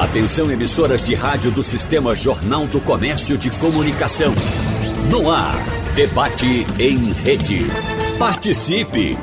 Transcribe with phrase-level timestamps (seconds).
[0.00, 4.32] Atenção emissoras de rádio do Sistema Jornal do Comércio de Comunicação.
[5.10, 5.62] No ar,
[5.94, 7.66] debate em rede.
[8.18, 9.18] Participe!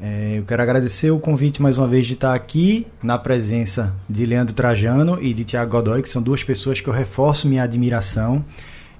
[0.00, 4.24] É, eu quero agradecer o convite mais uma vez de estar aqui na presença de
[4.24, 8.44] Leandro Trajano e de Tiago Godoy, que são duas pessoas que eu reforço minha admiração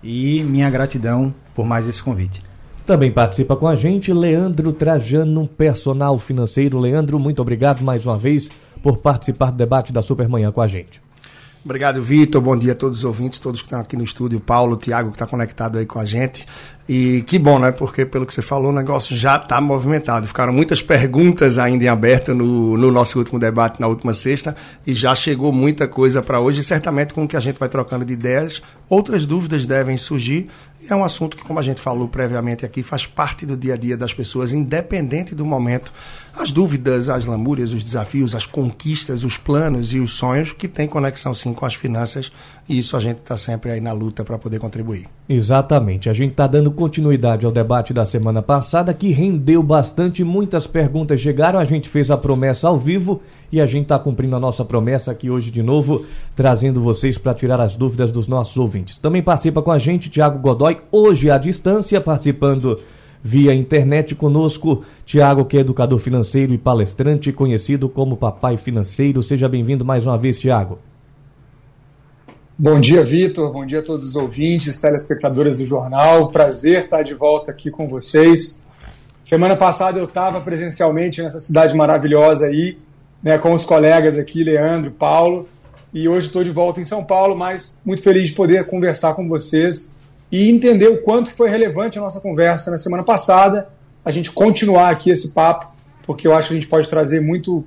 [0.02, 2.42] e minha gratidão por mais esse convite.
[2.84, 6.78] Também participa com a gente Leandro Trajano, personal financeiro.
[6.78, 8.50] Leandro, muito obrigado mais uma vez
[8.82, 11.00] por participar do debate da Supermanhã com a gente.
[11.68, 12.40] Obrigado, Vitor.
[12.40, 15.16] Bom dia a todos os ouvintes, todos que estão aqui no estúdio, Paulo, Tiago, que
[15.16, 16.46] está conectado aí com a gente.
[16.88, 17.70] E que bom, né?
[17.70, 20.26] Porque, pelo que você falou, o negócio já está movimentado.
[20.26, 24.94] Ficaram muitas perguntas ainda em aberto no, no nosso último debate, na última sexta, e
[24.94, 26.62] já chegou muita coisa para hoje.
[26.62, 30.48] E certamente, com o que a gente vai trocando de ideias, outras dúvidas devem surgir.
[30.88, 33.76] É um assunto que, como a gente falou previamente aqui, faz parte do dia a
[33.76, 35.92] dia das pessoas, independente do momento.
[36.34, 40.86] As dúvidas, as lamúrias, os desafios, as conquistas, os planos e os sonhos que têm
[40.86, 42.30] conexão sim com as finanças.
[42.68, 45.06] E isso a gente está sempre aí na luta para poder contribuir.
[45.28, 46.08] Exatamente.
[46.08, 51.20] A gente está dando continuidade ao debate da semana passada, que rendeu bastante, muitas perguntas
[51.20, 53.20] chegaram, a gente fez a promessa ao vivo
[53.50, 56.04] e a gente está cumprindo a nossa promessa aqui hoje de novo,
[56.36, 58.98] trazendo vocês para tirar as dúvidas dos nossos ouvintes.
[58.98, 62.80] Também participa com a gente Tiago Godoy, hoje à distância, participando
[63.22, 69.22] via internet conosco, Tiago, que é educador financeiro e palestrante, conhecido como Papai Financeiro.
[69.22, 70.78] Seja bem-vindo mais uma vez, Tiago.
[72.60, 73.52] Bom dia, Vitor.
[73.52, 76.28] Bom dia a todos os ouvintes, telespectadores do jornal.
[76.30, 78.66] Prazer estar de volta aqui com vocês.
[79.22, 82.78] Semana passada eu estava presencialmente nessa cidade maravilhosa aí,
[83.22, 85.48] né, com os colegas aqui, Leandro, Paulo,
[85.92, 89.28] e hoje estou de volta em São Paulo, mas muito feliz de poder conversar com
[89.28, 89.92] vocês
[90.30, 93.68] e entender o quanto foi relevante a nossa conversa na semana passada,
[94.04, 97.64] a gente continuar aqui esse papo, porque eu acho que a gente pode trazer muito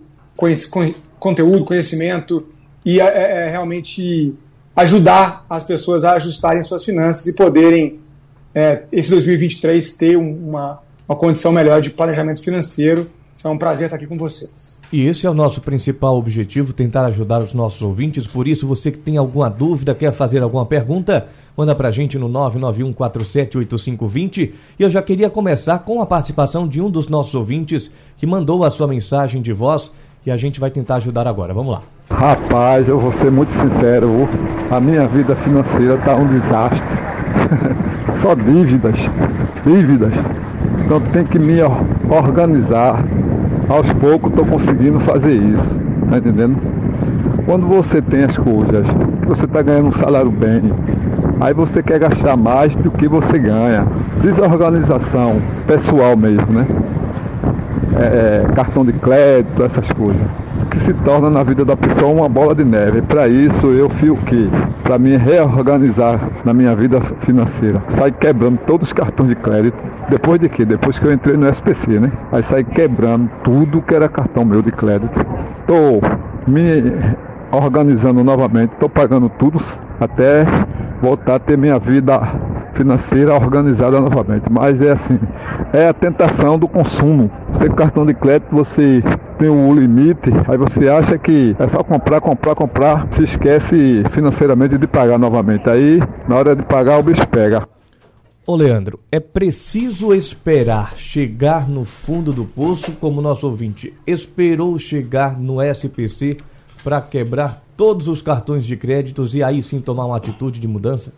[1.19, 2.47] conteúdo, conhecimento
[2.85, 4.33] e é, é, é realmente
[4.75, 8.00] ajudar as pessoas a ajustarem suas finanças e poderem,
[8.53, 13.09] é, esse 2023, ter uma, uma condição melhor de planejamento financeiro.
[13.44, 14.79] É um prazer estar aqui com vocês.
[14.94, 18.28] E esse é o nosso principal objetivo, tentar ajudar os nossos ouvintes.
[18.28, 22.30] Por isso, você que tem alguma dúvida, quer fazer alguma pergunta, manda pra gente no
[22.30, 24.51] 991478520.
[24.78, 28.63] E eu já queria começar com a participação de um dos nossos ouvintes que mandou
[28.63, 29.91] a sua mensagem de voz
[30.24, 31.51] e a gente vai tentar ajudar agora.
[31.53, 31.81] Vamos lá.
[32.12, 34.30] Rapaz, eu vou ser muito sincero,
[34.69, 36.88] a minha vida financeira está um desastre.
[38.22, 39.00] Só dívidas,
[39.66, 40.13] dívidas.
[40.85, 41.59] Então tem que me
[42.09, 43.03] organizar.
[43.71, 45.69] Aos poucos estou conseguindo fazer isso.
[46.09, 46.57] Tá entendendo?
[47.45, 48.85] Quando você tem as coisas,
[49.25, 50.61] você está ganhando um salário bem,
[51.39, 53.87] aí você quer gastar mais do que você ganha.
[54.21, 56.67] Desorganização pessoal mesmo, né?
[57.97, 60.21] É, é cartão de crédito, essas coisas
[60.71, 63.01] que se torna na vida da pessoa uma bola de neve.
[63.01, 64.47] Para isso eu fio o quê?
[64.81, 67.83] Para me reorganizar na minha vida financeira.
[67.89, 69.77] Sai quebrando todos os cartões de crédito.
[70.09, 70.63] Depois de quê?
[70.63, 72.12] Depois que eu entrei no SPC, né?
[72.31, 75.13] Aí sai quebrando tudo que era cartão meu de crédito.
[75.68, 76.01] Tô
[76.47, 76.94] me
[77.51, 79.62] organizando novamente, tô pagando tudo
[80.00, 80.45] até
[81.01, 82.21] voltar a ter minha vida
[82.74, 84.45] financeira organizada novamente.
[84.50, 85.19] Mas é assim,
[85.74, 87.29] é a tentação do consumo.
[87.53, 89.03] Você cartão de crédito, você
[89.41, 94.77] tem um limite, aí você acha que é só comprar, comprar, comprar, se esquece financeiramente
[94.77, 95.67] de pagar novamente.
[95.67, 95.99] Aí,
[96.29, 97.67] na hora de pagar, o bicho pega.
[98.45, 105.39] Ô Leandro, é preciso esperar chegar no fundo do poço, como nosso ouvinte esperou chegar
[105.39, 106.38] no SPC
[106.83, 111.11] para quebrar todos os cartões de créditos e aí sim tomar uma atitude de mudança?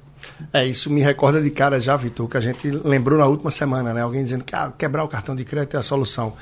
[0.54, 3.94] É, isso me recorda de cara já, Vitor, que a gente lembrou na última semana,
[3.94, 4.02] né?
[4.02, 6.34] Alguém dizendo que ah, quebrar o cartão de crédito é a solução.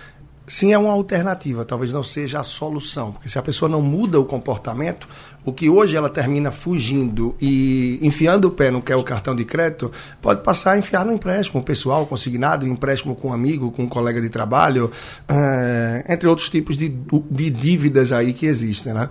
[0.52, 4.20] Sim, é uma alternativa, talvez não seja a solução, porque se a pessoa não muda
[4.20, 5.08] o comportamento,
[5.46, 9.34] o que hoje ela termina fugindo e enfiando o pé no que é o cartão
[9.34, 9.90] de crédito,
[10.22, 14.20] pode passar a enfiar no empréstimo pessoal, consignado, empréstimo com um amigo, com um colega
[14.20, 14.92] de trabalho,
[15.26, 16.94] é, entre outros tipos de,
[17.32, 19.08] de dívidas aí que existem, né?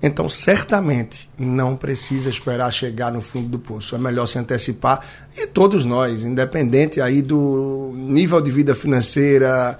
[0.00, 3.94] Então, certamente, não precisa esperar chegar no fundo do poço.
[3.94, 5.00] É melhor se antecipar.
[5.34, 9.78] E todos nós, independente aí do nível de vida financeira,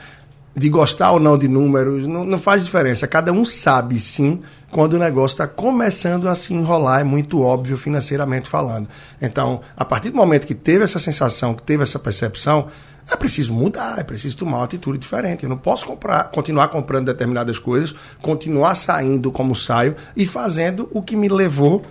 [0.57, 3.07] de gostar ou não de números, não, não faz diferença.
[3.09, 4.41] Cada um sabe, sim,
[4.71, 8.89] quando o negócio está começando a se enrolar, é muito óbvio financeiramente falando.
[9.21, 12.69] Então, a partir do momento que teve essa sensação, que teve essa percepção,
[13.11, 15.45] é preciso mudar, é preciso tomar uma atitude diferente.
[15.45, 21.03] Eu não posso comprar, continuar comprando determinadas coisas, continuar saindo como saio e fazendo o
[21.03, 21.85] que me levou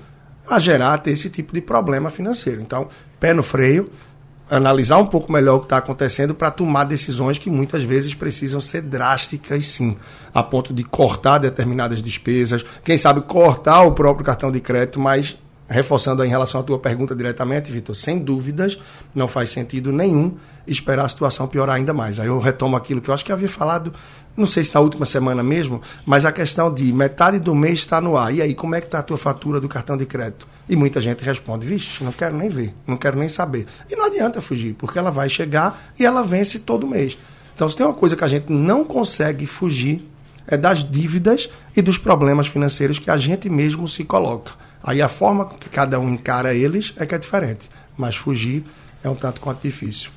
[0.50, 2.62] a gerar, ter esse tipo de problema financeiro.
[2.62, 2.90] Então,
[3.20, 3.90] pé no freio,
[4.56, 8.62] analisar um pouco melhor o que está acontecendo para tomar decisões que muitas vezes precisam
[8.62, 9.98] ser drásticas, sim,
[10.34, 15.38] a ponto de cortar determinadas despesas, quem sabe cortar o próprio cartão de crédito, mas
[15.68, 18.78] reforçando em relação à tua pergunta diretamente, Vitor, sem dúvidas,
[19.16, 22.20] não faz sentido nenhum esperar a situação piorar ainda mais.
[22.20, 23.94] Aí eu retomo aquilo que eu acho que havia falado,
[24.36, 28.02] não sei se na última semana mesmo, mas a questão de metade do mês está
[28.02, 28.34] no ar.
[28.34, 30.48] E aí, como é que está a tua fatura do cartão de crédito?
[30.68, 33.68] E muita gente responde, vixe, não quero nem ver, não quero nem saber.
[33.90, 37.18] E não adianta fugir, porque ela vai chegar e ela vence todo mês.
[37.54, 40.10] Então, se tem uma coisa que a gente não consegue fugir,
[40.48, 44.52] é das dívidas e dos problemas financeiros que a gente mesmo se coloca.
[44.84, 47.70] Aí a forma que cada um encara eles é que é diferente.
[47.98, 48.66] Mas fugir
[49.04, 50.10] é um tanto quanto difícil.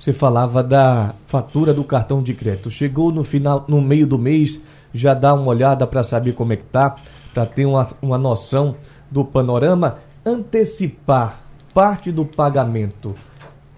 [0.00, 2.70] Você falava da fatura do cartão de crédito.
[2.70, 4.58] Chegou no final, no meio do mês,
[4.94, 6.96] já dá uma olhada para saber como é que tá,
[7.34, 8.76] para ter uma, uma noção
[9.10, 9.96] do panorama.
[10.24, 11.40] Antecipar
[11.74, 13.14] parte do pagamento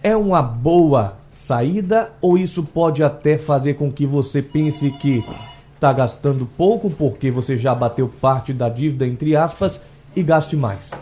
[0.01, 5.25] é uma boa saída ou isso pode até fazer com que você pense que
[5.75, 9.81] está gastando pouco porque você já bateu parte da dívida, entre aspas,
[10.15, 10.93] e gaste mais?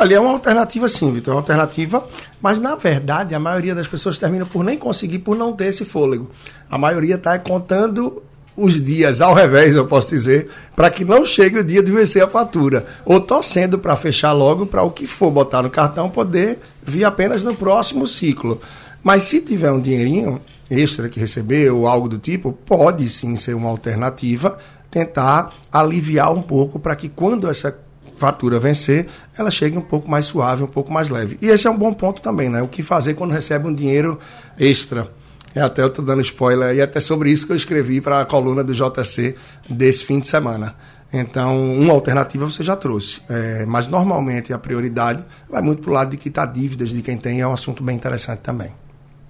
[0.00, 2.08] Ali é uma alternativa sim, Vitor, é uma alternativa,
[2.40, 5.84] mas na verdade a maioria das pessoas termina por nem conseguir, por não ter esse
[5.84, 6.30] fôlego.
[6.70, 8.22] A maioria está contando
[8.56, 12.22] os dias ao revés, eu posso dizer, para que não chegue o dia de vencer
[12.22, 12.86] a fatura.
[13.04, 17.42] Ou torcendo para fechar logo para o que for botar no cartão poder vir apenas
[17.42, 18.58] no próximo ciclo.
[19.02, 23.52] Mas se tiver um dinheirinho extra que receber ou algo do tipo, pode sim ser
[23.52, 24.56] uma alternativa
[24.90, 27.78] tentar aliviar um pouco para que quando essa
[28.20, 29.06] fatura vencer,
[29.36, 31.38] ela chegue um pouco mais suave, um pouco mais leve.
[31.40, 32.60] E esse é um bom ponto também, né?
[32.60, 34.18] O que fazer quando recebe um dinheiro
[34.58, 35.10] extra.
[35.54, 38.26] É até eu estou dando spoiler e até sobre isso que eu escrevi para a
[38.26, 39.34] coluna do JC
[39.68, 40.76] desse fim de semana.
[41.10, 43.22] Então, uma alternativa você já trouxe.
[43.28, 47.16] É, mas normalmente a prioridade vai muito para o lado de quitar dívidas de quem
[47.16, 48.70] tem, é um assunto bem interessante também.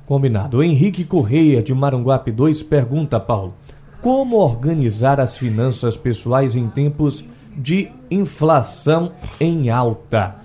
[0.04, 0.58] Combinado.
[0.58, 3.54] O Henrique Correia, de Maranguape 2, pergunta, Paulo,
[4.02, 7.24] como organizar as finanças pessoais em tempos
[7.56, 10.36] de inflação em alta.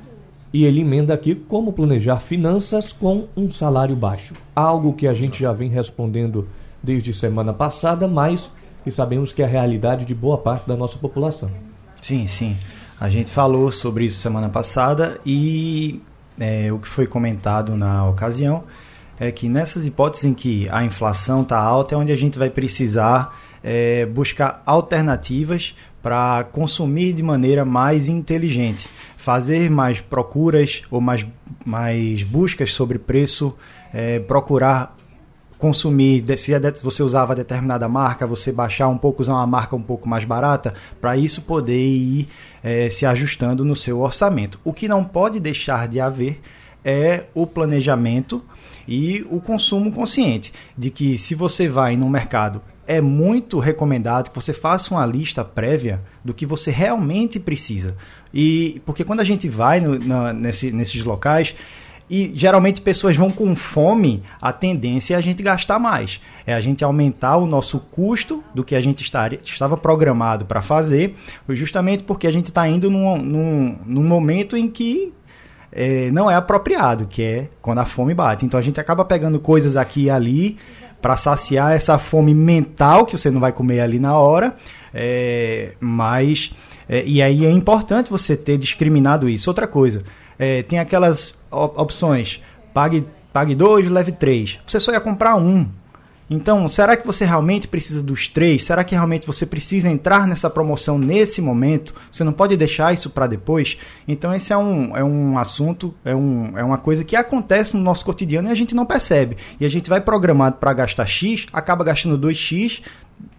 [0.53, 4.33] E ele emenda aqui como planejar finanças com um salário baixo.
[4.55, 6.47] Algo que a gente já vem respondendo
[6.81, 8.49] desde semana passada, mas
[8.83, 11.49] que sabemos que é a realidade de boa parte da nossa população.
[12.01, 12.55] Sim, sim.
[12.99, 16.01] A gente falou sobre isso semana passada e
[16.39, 18.63] é, o que foi comentado na ocasião
[19.19, 22.49] é que nessas hipóteses em que a inflação está alta é onde a gente vai
[22.49, 31.25] precisar é, buscar alternativas para consumir de maneira mais inteligente, fazer mais procuras ou mais,
[31.65, 33.55] mais buscas sobre preço,
[33.91, 34.95] é, procurar
[35.57, 36.51] consumir, se
[36.83, 40.75] você usava determinada marca, você baixar um pouco, usar uma marca um pouco mais barata,
[41.01, 42.27] para isso poder ir
[42.63, 44.59] é, se ajustando no seu orçamento.
[44.63, 46.39] O que não pode deixar de haver
[46.83, 48.45] é o planejamento
[48.87, 54.35] e o consumo consciente, de que se você vai no mercado é muito recomendado que
[54.35, 57.95] você faça uma lista prévia do que você realmente precisa.
[58.33, 61.55] E porque quando a gente vai no, na, nesse, nesses locais
[62.09, 66.21] e geralmente pessoas vão com fome, a tendência é a gente gastar mais.
[66.45, 70.61] É a gente aumentar o nosso custo do que a gente estaria, estava programado para
[70.61, 71.15] fazer,
[71.49, 75.11] justamente porque a gente está indo num, num, num momento em que
[75.71, 78.45] é, não é apropriado, que é quando a fome bate.
[78.45, 80.57] Então a gente acaba pegando coisas aqui e ali
[81.05, 84.55] para saciar essa fome mental que você não vai comer ali na hora,
[84.91, 86.51] é, mas
[86.89, 89.47] é, e aí é importante você ter discriminado isso.
[89.47, 90.01] Outra coisa,
[90.39, 92.41] é, tem aquelas op opções
[92.73, 94.57] pague pague dois, leve três.
[94.65, 95.69] Você só ia comprar um.
[96.29, 98.65] Então, será que você realmente precisa dos três?
[98.65, 101.93] Será que realmente você precisa entrar nessa promoção nesse momento?
[102.11, 103.77] Você não pode deixar isso para depois?
[104.07, 107.83] Então, esse é um, é um assunto, é, um, é uma coisa que acontece no
[107.83, 109.37] nosso cotidiano e a gente não percebe.
[109.59, 112.81] E a gente vai programado para gastar X, acaba gastando 2X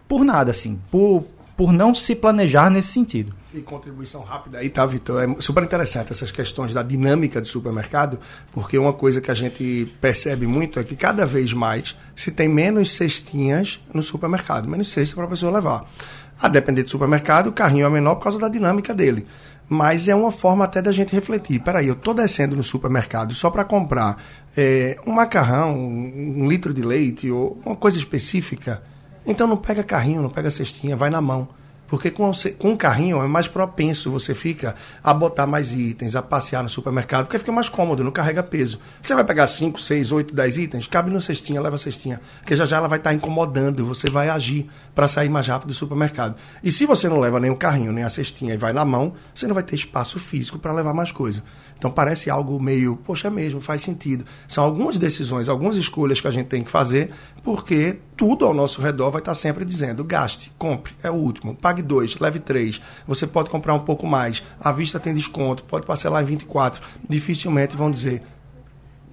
[0.06, 1.24] por nada, assim, por,
[1.56, 3.34] por não se planejar nesse sentido.
[3.56, 5.22] E contribuição rápida aí, tá, Vitor?
[5.22, 8.20] É super interessante essas questões da dinâmica do supermercado,
[8.52, 12.50] porque uma coisa que a gente percebe muito é que cada vez mais se tem
[12.50, 15.90] menos cestinhas no supermercado, menos cesta para a pessoa levar.
[16.38, 19.26] A depender do supermercado, o carrinho é menor por causa da dinâmica dele.
[19.66, 21.58] Mas é uma forma até da gente refletir.
[21.60, 24.22] Peraí, eu estou descendo no supermercado só para comprar
[24.54, 28.82] é, um macarrão, um, um litro de leite ou uma coisa específica.
[29.24, 31.48] Então não pega carrinho, não pega cestinha, vai na mão.
[31.88, 36.22] Porque com, com o carrinho é mais propenso, você fica a botar mais itens, a
[36.22, 38.78] passear no supermercado, porque fica mais cômodo, não carrega peso.
[39.00, 42.56] Você vai pegar 5, 6, 8, 10 itens, cabe no cestinha, leva a cestinha, porque
[42.56, 45.74] já já ela vai estar tá incomodando, você vai agir para sair mais rápido do
[45.74, 46.36] supermercado.
[46.62, 49.14] E se você não leva nem o carrinho, nem a cestinha e vai na mão,
[49.34, 51.42] você não vai ter espaço físico para levar mais coisa.
[51.78, 54.24] Então parece algo meio, poxa, é mesmo, faz sentido.
[54.48, 57.10] São algumas decisões, algumas escolhas que a gente tem que fazer,
[57.42, 61.82] porque tudo ao nosso redor vai estar sempre dizendo: gaste, compre, é o último, pague
[61.82, 62.80] dois, leve três.
[63.06, 66.80] Você pode comprar um pouco mais, a vista tem desconto, pode parcelar em 24.
[67.08, 68.22] Dificilmente vão dizer: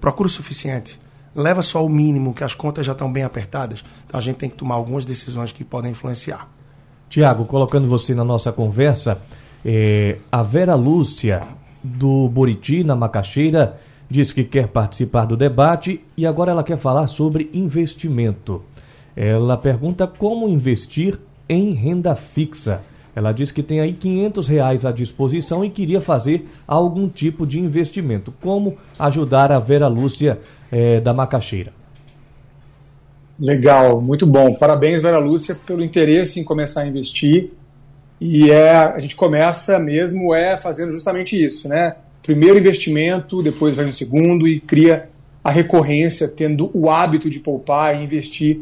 [0.00, 1.00] procura o suficiente.
[1.36, 3.84] Leva só o mínimo, que as contas já estão bem apertadas.
[4.06, 6.48] Então a gente tem que tomar algumas decisões que podem influenciar.
[7.10, 9.20] Tiago, colocando você na nossa conversa,
[9.64, 11.46] é, a Vera Lúcia
[11.84, 13.78] do Buriti, na Macaxeira,
[14.10, 18.62] diz que quer participar do debate e agora ela quer falar sobre investimento.
[19.14, 22.80] Ela pergunta como investir em renda fixa.
[23.14, 27.60] Ela diz que tem aí 500 reais à disposição e queria fazer algum tipo de
[27.60, 28.32] investimento.
[28.42, 30.40] Como ajudar a Vera Lúcia
[30.72, 31.72] é, da Macaxeira?
[33.38, 34.54] Legal, muito bom.
[34.54, 37.50] Parabéns, Vera Lúcia, pelo interesse em começar a investir.
[38.20, 41.96] E é, a gente começa mesmo é fazendo justamente isso, né?
[42.22, 45.08] Primeiro investimento, depois vai no segundo e cria
[45.42, 48.60] a recorrência, tendo o hábito de poupar e investir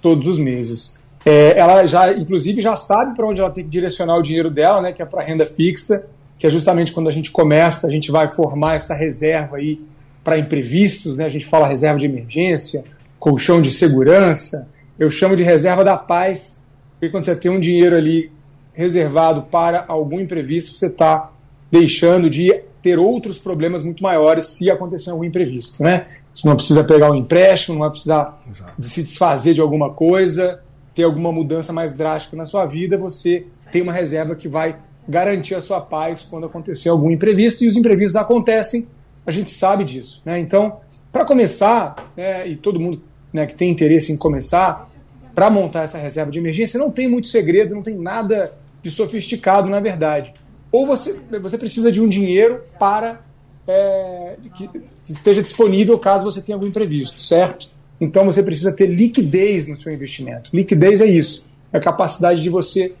[0.00, 0.98] todos os meses.
[1.24, 4.80] É, ela já, inclusive, já sabe para onde ela tem que direcionar o dinheiro dela,
[4.80, 4.92] né?
[4.92, 6.06] Que é para renda fixa,
[6.38, 9.80] que é justamente quando a gente começa, a gente vai formar essa reserva aí
[10.22, 11.24] para imprevistos, né?
[11.24, 12.84] A gente fala reserva de emergência,
[13.18, 14.68] colchão de segurança.
[14.98, 18.30] Eu chamo de reserva da paz, porque quando você tem um dinheiro ali
[18.72, 21.30] reservado para algum imprevisto, você está
[21.70, 26.06] deixando de ter outros problemas muito maiores se acontecer algum imprevisto, né?
[26.32, 28.42] Você não precisa pegar um empréstimo, não vai precisar
[28.78, 30.60] de se desfazer de alguma coisa,
[30.94, 34.76] ter alguma mudança mais drástica na sua vida, você tem uma reserva que vai
[35.08, 38.88] garantir a sua paz quando acontecer algum imprevisto, e os imprevistos acontecem,
[39.26, 40.38] a gente sabe disso, né?
[40.38, 40.78] Então,
[41.12, 44.88] para começar, né, e todo mundo né, que tem interesse em começar,
[45.34, 49.68] para montar essa reserva de emergência, não tem muito segredo, não tem nada de sofisticado,
[49.68, 50.34] na verdade.
[50.72, 53.20] Ou você, você precisa de um dinheiro para
[53.66, 57.68] é, que, que esteja disponível caso você tenha algum imprevisto, certo?
[58.00, 60.50] Então você precisa ter liquidez no seu investimento.
[60.52, 62.94] Liquidez é isso, é a capacidade de você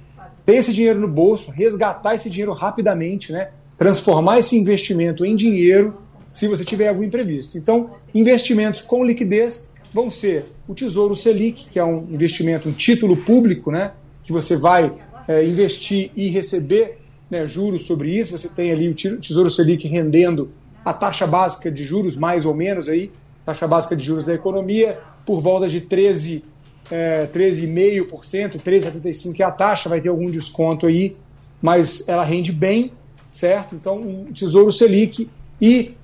[0.44, 3.50] ter esse dinheiro no bolso, resgatar esse dinheiro rapidamente, né?
[3.78, 7.56] transformar esse investimento em dinheiro se você tiver algum imprevisto.
[7.56, 13.16] Então, investimentos com liquidez vão ser o Tesouro Selic, que é um investimento, um título
[13.16, 13.92] público, né?
[14.22, 14.92] que você vai
[15.30, 16.98] é, investir e receber
[17.30, 18.36] né, juros sobre isso.
[18.36, 20.50] Você tem ali o Tesouro Selic rendendo
[20.84, 23.12] a taxa básica de juros, mais ou menos aí,
[23.44, 26.42] taxa básica de juros da economia, por volta de 13,
[26.90, 31.16] é, 13,5%, 13,75% é a taxa, vai ter algum desconto aí,
[31.62, 32.92] mas ela rende bem,
[33.30, 33.76] certo?
[33.76, 35.94] Então, um Tesouro Selic e,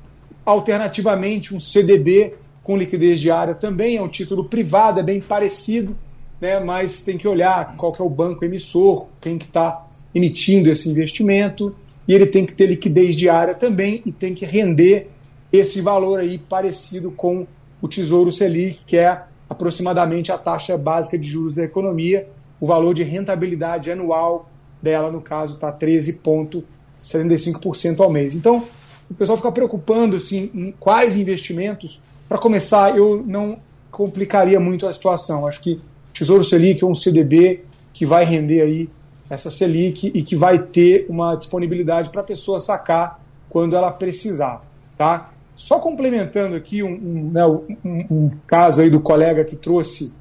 [0.44, 5.96] alternativamente, um CDB com liquidez diária também é um título privado, é bem parecido,
[6.40, 10.70] né, mas tem que olhar qual que é o banco emissor, quem que está emitindo
[10.70, 11.74] esse investimento,
[12.06, 15.10] e ele tem que ter liquidez diária também e tem que render
[15.52, 17.44] esse valor aí parecido com
[17.80, 22.28] o Tesouro Selic, que é aproximadamente a taxa básica de juros da economia.
[22.60, 24.48] O valor de rentabilidade anual
[24.80, 28.34] dela, no caso, está 13,75% ao mês.
[28.34, 28.64] Então,
[29.10, 32.02] o pessoal fica preocupando assim, em quais investimentos.
[32.28, 33.58] Para começar, eu não
[33.90, 35.46] complicaria muito a situação.
[35.46, 35.80] Acho que
[36.16, 38.88] Tesouro Selic é um CDB que vai render aí
[39.28, 43.20] essa Selic e que vai ter uma disponibilidade para a pessoa sacar
[43.50, 44.64] quando ela precisar,
[44.96, 45.30] tá?
[45.54, 50.14] Só complementando aqui um, um, né, um, um caso aí do colega que trouxe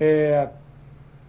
[0.00, 0.48] é,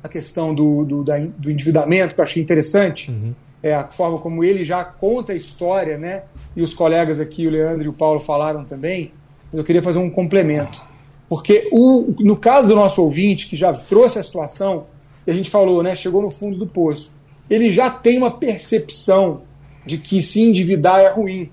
[0.01, 3.33] a questão do, do, da, do, endividamento, que eu achei interessante, uhum.
[3.61, 6.23] é a forma como ele já conta a história, né?
[6.55, 9.11] E os colegas aqui, o Leandro e o Paulo falaram também,
[9.53, 10.86] eu queria fazer um complemento.
[11.29, 14.85] Porque o, no caso do nosso ouvinte, que já trouxe a situação,
[15.27, 17.13] a gente falou, né, chegou no fundo do poço,
[17.49, 19.41] ele já tem uma percepção
[19.85, 21.51] de que se endividar é ruim,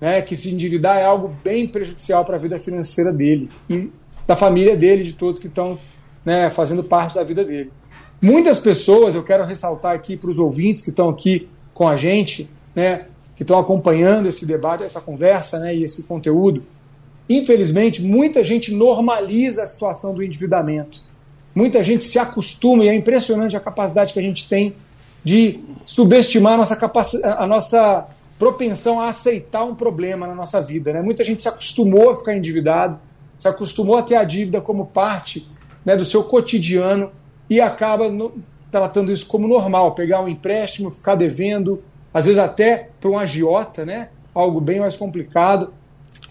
[0.00, 3.90] né, que se endividar é algo bem prejudicial para a vida financeira dele e
[4.26, 5.78] da família dele, de todos que estão
[6.24, 7.70] né, fazendo parte da vida dele.
[8.20, 12.48] Muitas pessoas, eu quero ressaltar aqui para os ouvintes que estão aqui com a gente,
[12.74, 16.62] né, que estão acompanhando esse debate, essa conversa né, e esse conteúdo,
[17.28, 21.00] infelizmente, muita gente normaliza a situação do endividamento.
[21.54, 24.74] Muita gente se acostuma, e é impressionante a capacidade que a gente tem
[25.24, 28.06] de subestimar a nossa, a nossa
[28.38, 30.92] propensão a aceitar um problema na nossa vida.
[30.92, 31.02] Né?
[31.02, 32.98] Muita gente se acostumou a ficar endividado,
[33.38, 35.46] se acostumou a ter a dívida como parte
[35.84, 37.12] né, do seu cotidiano
[37.48, 38.32] e acaba no,
[38.70, 43.84] tratando isso como normal, pegar um empréstimo, ficar devendo, às vezes até para um agiota,
[43.84, 45.72] né, algo bem mais complicado,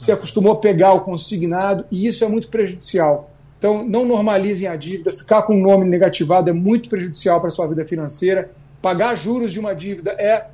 [0.02, 3.30] se acostumou a pegar o consignado e isso é muito prejudicial.
[3.60, 7.52] Então, não normalizem a dívida, ficar com o nome negativado é muito prejudicial para a
[7.52, 8.50] sua vida financeira.
[8.82, 10.48] Pagar juros de uma dívida é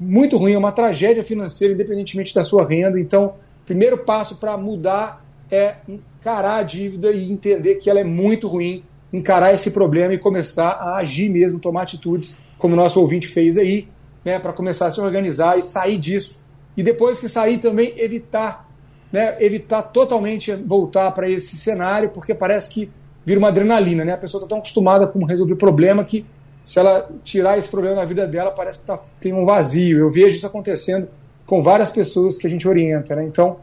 [0.00, 2.98] muito ruim, é uma tragédia financeira, independentemente da sua renda.
[2.98, 3.34] Então,
[3.64, 8.82] primeiro passo para mudar é encarar a dívida e entender que ela é muito ruim,
[9.12, 13.56] encarar esse problema e começar a agir mesmo, tomar atitudes, como o nosso ouvinte fez
[13.56, 13.86] aí,
[14.24, 16.42] né, para começar a se organizar e sair disso.
[16.76, 18.71] E depois que sair também evitar,
[19.12, 22.90] né, evitar totalmente voltar para esse cenário, porque parece que
[23.24, 24.14] vira uma adrenalina, né?
[24.14, 26.26] A pessoa está tão acostumada com resolver problema que
[26.64, 29.98] se ela tirar esse problema da vida dela, parece que tá, tem um vazio.
[29.98, 31.08] Eu vejo isso acontecendo
[31.46, 33.24] com várias pessoas que a gente orienta, né?
[33.24, 33.58] Então,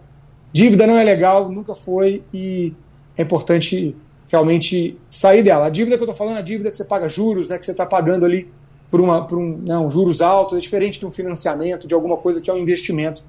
[0.51, 2.73] Dívida não é legal, nunca foi, e
[3.15, 3.95] é importante
[4.27, 5.67] realmente sair dela.
[5.67, 7.65] A dívida que eu estou falando é a dívida que você paga juros, né, que
[7.65, 8.51] você está pagando ali
[8.89, 12.17] por, uma, por um, né, um juros altos, é diferente de um financiamento, de alguma
[12.17, 13.23] coisa que é um investimento.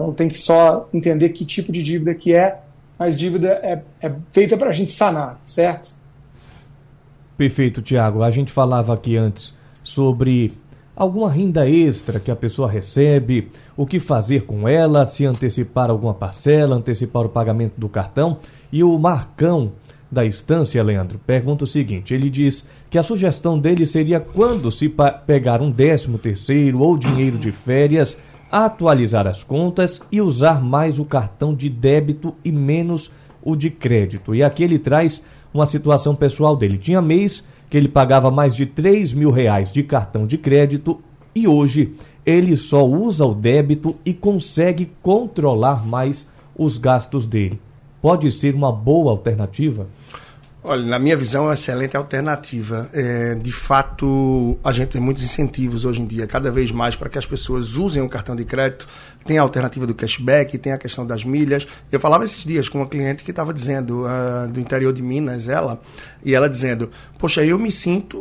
[0.00, 2.58] Então tem que só entender que tipo de dívida que é,
[2.98, 5.90] mas dívida é, é feita para a gente sanar, certo?
[7.36, 8.22] Perfeito, Tiago.
[8.22, 10.54] A gente falava aqui antes sobre
[10.96, 16.14] alguma renda extra que a pessoa recebe, o que fazer com ela, se antecipar alguma
[16.14, 18.38] parcela, antecipar o pagamento do cartão.
[18.72, 19.72] E o Marcão
[20.10, 24.90] da Estância, Leandro, pergunta o seguinte: ele diz que a sugestão dele seria quando se
[25.26, 28.16] pegar um décimo terceiro ou dinheiro de férias,
[28.50, 33.10] atualizar as contas e usar mais o cartão de débito e menos
[33.42, 34.34] o de crédito.
[34.34, 36.76] E aqui ele traz uma situação pessoal dele.
[36.76, 41.00] Tinha mês que ele pagava mais de 3 mil reais de cartão de crédito
[41.34, 41.94] e hoje
[42.26, 47.60] ele só usa o débito e consegue controlar mais os gastos dele.
[48.02, 49.86] Pode ser uma boa alternativa?
[50.62, 52.90] Olha, na minha visão, é uma excelente alternativa.
[52.92, 57.08] É, de fato, a gente tem muitos incentivos hoje em dia, cada vez mais, para
[57.08, 58.86] que as pessoas usem o cartão de crédito.
[59.24, 61.66] Tem a alternativa do cashback, tem a questão das milhas.
[61.90, 65.48] Eu falava esses dias com uma cliente que estava dizendo, uh, do interior de Minas,
[65.48, 65.80] ela,
[66.22, 68.18] e ela dizendo: Poxa, eu me sinto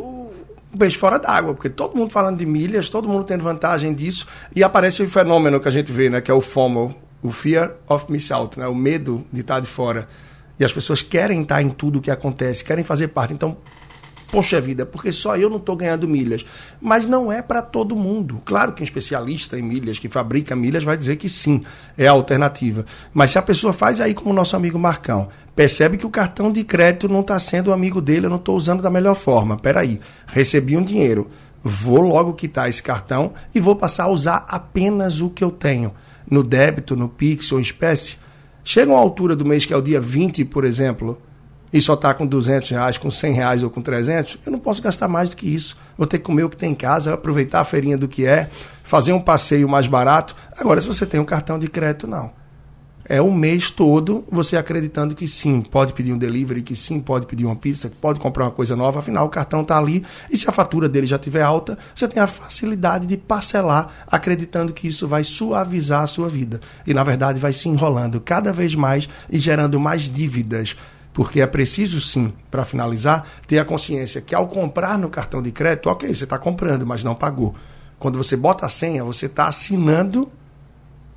[0.73, 4.25] um peixe fora d'água, porque todo mundo falando de milhas, todo mundo tendo vantagem disso,
[4.55, 7.73] e aparece o fenômeno que a gente vê, né, que é o FOMO, o Fear
[7.87, 10.07] of Miss Out, né, o medo de estar de fora.
[10.59, 13.33] E as pessoas querem estar em tudo o que acontece, querem fazer parte.
[13.33, 13.57] Então,
[14.29, 16.45] poxa vida, porque só eu não estou ganhando milhas.
[16.81, 18.41] Mas não é para todo mundo.
[18.45, 21.63] Claro que um especialista em milhas, que fabrica milhas, vai dizer que sim,
[21.97, 22.85] é a alternativa.
[23.13, 26.51] Mas se a pessoa faz aí como o nosso amigo Marcão, percebe que o cartão
[26.51, 29.57] de crédito não está sendo amigo dele, eu não estou usando da melhor forma.
[29.57, 31.29] Peraí, recebi um dinheiro,
[31.63, 35.93] vou logo quitar esse cartão e vou passar a usar apenas o que eu tenho.
[36.29, 38.17] No débito, no Pix ou em espécie
[38.71, 41.19] Chega uma altura do mês que é o dia 20, por exemplo,
[41.73, 44.79] e só está com 200 reais, com 100 reais ou com 300, eu não posso
[44.79, 45.75] gastar mais do que isso.
[45.97, 48.47] Vou ter que comer o que tem em casa, aproveitar a feirinha do que é,
[48.83, 50.35] fazer um passeio mais barato.
[50.55, 52.31] Agora, se você tem um cartão de crédito, não
[53.09, 57.25] é o mês todo você acreditando que sim, pode pedir um delivery, que sim, pode
[57.25, 60.37] pedir uma pizza, que pode comprar uma coisa nova, afinal o cartão está ali e
[60.37, 64.87] se a fatura dele já estiver alta, você tem a facilidade de parcelar, acreditando que
[64.87, 66.61] isso vai suavizar a sua vida.
[66.85, 70.75] E na verdade vai se enrolando cada vez mais e gerando mais dívidas.
[71.11, 75.51] Porque é preciso sim, para finalizar, ter a consciência que ao comprar no cartão de
[75.51, 77.55] crédito, ok, você está comprando, mas não pagou.
[77.97, 80.31] Quando você bota a senha, você está assinando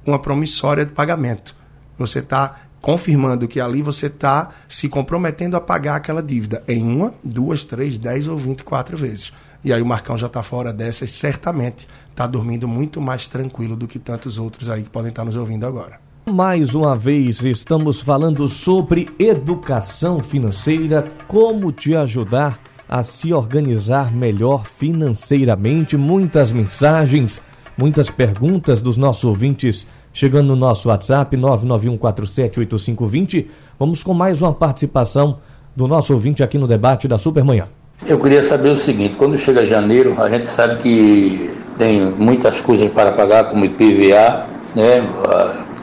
[0.07, 1.55] uma promissória de pagamento.
[1.99, 7.15] Você está confirmando que ali você está se comprometendo a pagar aquela dívida em uma,
[7.23, 9.33] duas, três, dez ou vinte e quatro vezes.
[9.65, 13.87] E aí o Marcão já está fora dessas, certamente está dormindo muito mais tranquilo do
[13.87, 16.01] que tantos outros aí que podem estar tá nos ouvindo agora.
[16.29, 24.67] Mais uma vez estamos falando sobre educação financeira, como te ajudar a se organizar melhor
[24.67, 25.97] financeiramente.
[25.97, 27.41] Muitas mensagens,
[27.77, 33.47] muitas perguntas dos nossos ouvintes chegando no nosso WhatsApp 991478520.
[33.79, 35.39] Vamos com mais uma participação
[35.75, 37.69] do nosso ouvinte aqui no debate da Supermanhã.
[38.07, 42.91] Eu queria saber o seguinte, quando chega janeiro, a gente sabe que tem muitas coisas
[42.91, 45.09] para pagar, como IPVA, né?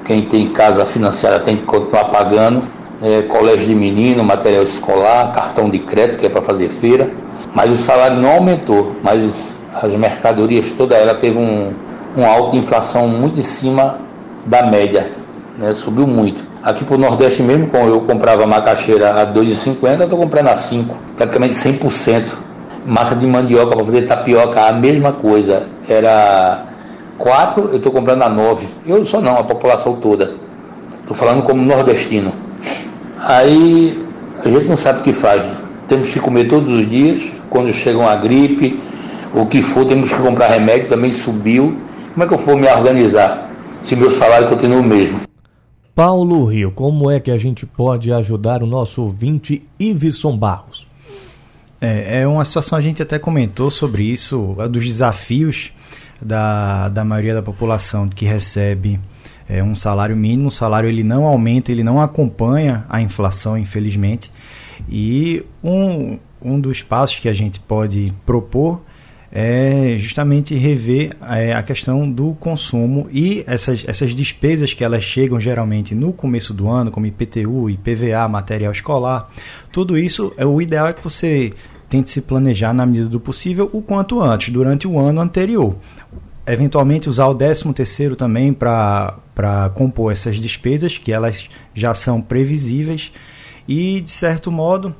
[0.03, 2.63] Quem tem casa financiada tem que continuar pagando,
[3.01, 3.21] né?
[3.23, 7.11] colégio de menino, material escolar, cartão de crédito que é para fazer feira,
[7.53, 11.73] mas o salário não aumentou, mas as mercadorias toda ela teve um,
[12.17, 13.99] um alto de inflação muito em cima
[14.45, 15.09] da média,
[15.57, 15.73] né?
[15.73, 16.43] subiu muito.
[16.61, 20.55] Aqui para o Nordeste mesmo, como eu comprava macaxeira a 2,50, eu estou comprando a
[20.55, 22.31] 5, praticamente 100%.
[22.85, 25.67] Massa de mandioca para fazer tapioca, a mesma coisa.
[25.87, 26.65] Era
[27.17, 28.67] 4, eu estou comprando a 9.
[28.85, 30.33] Eu só não, a população toda.
[31.01, 32.33] Estou falando como nordestino.
[33.17, 34.05] Aí
[34.43, 35.43] a gente não sabe o que faz.
[35.87, 37.31] Temos que comer todos os dias.
[37.49, 38.81] Quando chega uma gripe,
[39.33, 41.77] o que for, temos que comprar remédio, também subiu.
[42.13, 43.48] Como é que eu vou me organizar
[43.83, 45.21] se meu salário continua o mesmo?
[45.95, 50.87] Paulo Rio, como é que a gente pode ajudar o nosso ouvinte Iveson Barros?
[51.81, 55.71] É, é uma situação, a gente até comentou sobre isso, dos desafios
[56.21, 58.99] da, da maioria da população que recebe
[59.47, 60.49] é, um salário mínimo.
[60.49, 64.31] O salário ele não aumenta, ele não acompanha a inflação, infelizmente.
[64.89, 68.81] E um, um dos passos que a gente pode propor
[69.31, 75.39] é justamente rever é, a questão do consumo e essas, essas despesas que elas chegam
[75.39, 79.29] geralmente no começo do ano, como IPTU, IPVA, material escolar.
[79.71, 81.53] Tudo isso, é o ideal é que você
[81.87, 85.75] tente se planejar na medida do possível o quanto antes, durante o ano anterior.
[86.45, 89.19] Eventualmente usar o 13 terceiro também para
[89.75, 93.11] compor essas despesas, que elas já são previsíveis.
[93.67, 94.95] E, de certo modo,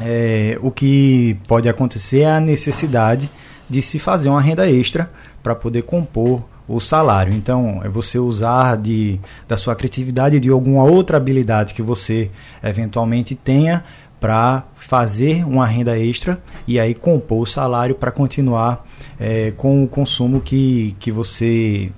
[0.00, 3.30] é, o que pode acontecer é a necessidade
[3.68, 5.10] de se fazer uma renda extra
[5.42, 7.32] para poder compor o salário.
[7.34, 12.30] Então, é você usar de, da sua criatividade e de alguma outra habilidade que você
[12.62, 13.84] eventualmente tenha
[14.20, 18.86] para fazer uma renda extra e aí compor o salário para continuar
[19.18, 21.90] é, com o consumo que, que você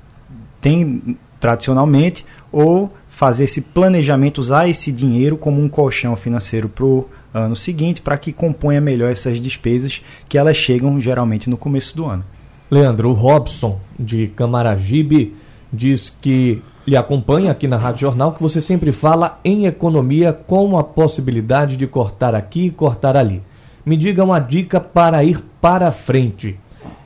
[0.58, 7.06] tem tradicionalmente ou fazer esse planejamento, usar esse dinheiro como um colchão financeiro para o
[7.34, 12.06] ano seguinte para que componha melhor essas despesas que elas chegam geralmente no começo do
[12.06, 12.24] ano.
[12.70, 15.34] Leandro, Robson de Camaragibe
[15.72, 20.78] diz que lhe acompanha aqui na Rádio Jornal que você sempre fala em economia com
[20.78, 23.42] a possibilidade de cortar aqui e cortar ali.
[23.84, 26.58] Me diga uma dica para ir para frente.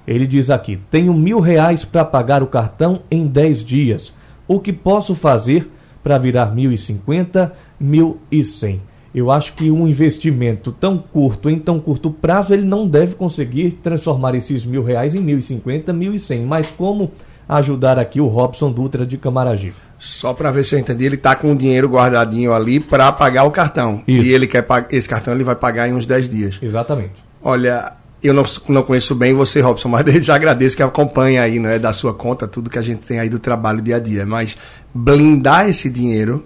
[0.06, 4.12] Ele diz aqui: tenho mil reais para pagar o cartão em 10 dias.
[4.46, 5.70] O que posso fazer
[6.02, 8.80] para virar mil e cinquenta, mil e cem?
[9.14, 13.78] Eu acho que um investimento tão curto, em tão curto prazo, ele não deve conseguir
[13.82, 16.44] transformar esses mil reais em mil e cinquenta, mil e cem.
[16.44, 17.10] Mas como
[17.48, 19.74] ajudar aqui o Robson Dutra de Camaragibe?
[19.98, 23.44] Só para ver se eu entendi, ele está com o dinheiro guardadinho ali para pagar
[23.44, 24.02] o cartão.
[24.06, 24.22] Isso.
[24.22, 26.58] E ele quer esse cartão ele vai pagar em uns 10 dias.
[26.62, 27.14] Exatamente.
[27.42, 31.68] Olha, eu não, não conheço bem você, Robson, mas já agradeço que acompanha aí, não
[31.68, 34.24] é, da sua conta, tudo que a gente tem aí do trabalho dia a dia.
[34.24, 34.56] Mas
[34.94, 36.44] blindar esse dinheiro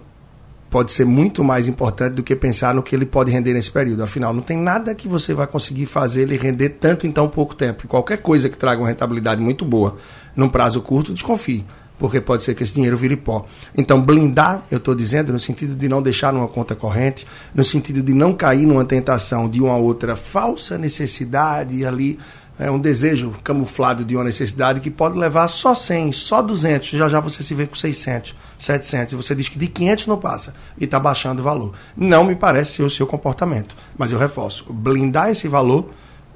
[0.73, 4.03] pode ser muito mais importante do que pensar no que ele pode render nesse período.
[4.03, 7.55] Afinal, não tem nada que você vai conseguir fazer ele render tanto em tão pouco
[7.55, 7.87] tempo.
[7.87, 9.99] Qualquer coisa que traga uma rentabilidade muito boa
[10.35, 11.67] num prazo curto, desconfie,
[11.99, 13.45] porque pode ser que esse dinheiro vire pó.
[13.77, 18.03] Então, blindar, eu estou dizendo, no sentido de não deixar numa conta corrente, no sentido
[18.03, 22.19] de não cair numa tentação de uma outra falsa necessidade ali
[22.65, 27.09] é um desejo camuflado de uma necessidade que pode levar só 100, só 200, já
[27.09, 30.55] já você se vê com 600, 700, e você diz que de 500 não passa
[30.79, 31.75] e está baixando o valor.
[31.97, 35.91] Não me parece ser o seu comportamento, mas eu reforço, blindar esse valor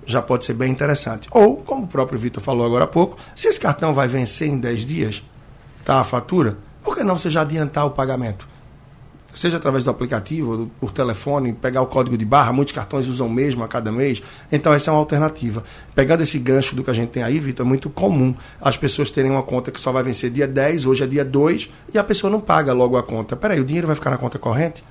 [0.05, 1.29] já pode ser bem interessante.
[1.31, 4.59] Ou, como o próprio Vitor falou agora há pouco, se esse cartão vai vencer em
[4.59, 5.23] 10 dias,
[5.85, 8.47] tá a fatura, por que não você já adiantar o pagamento?
[9.37, 13.63] Seja através do aplicativo, por telefone, pegar o código de barra, muitos cartões usam mesmo
[13.63, 15.63] a cada mês, então essa é uma alternativa.
[15.95, 19.11] Pegando esse gancho do que a gente tem aí, Vitor, é muito comum as pessoas
[19.11, 22.03] terem uma conta que só vai vencer dia 10, hoje é dia 2, e a
[22.03, 23.37] pessoa não paga logo a conta.
[23.37, 24.83] Peraí, o dinheiro vai ficar na conta corrente?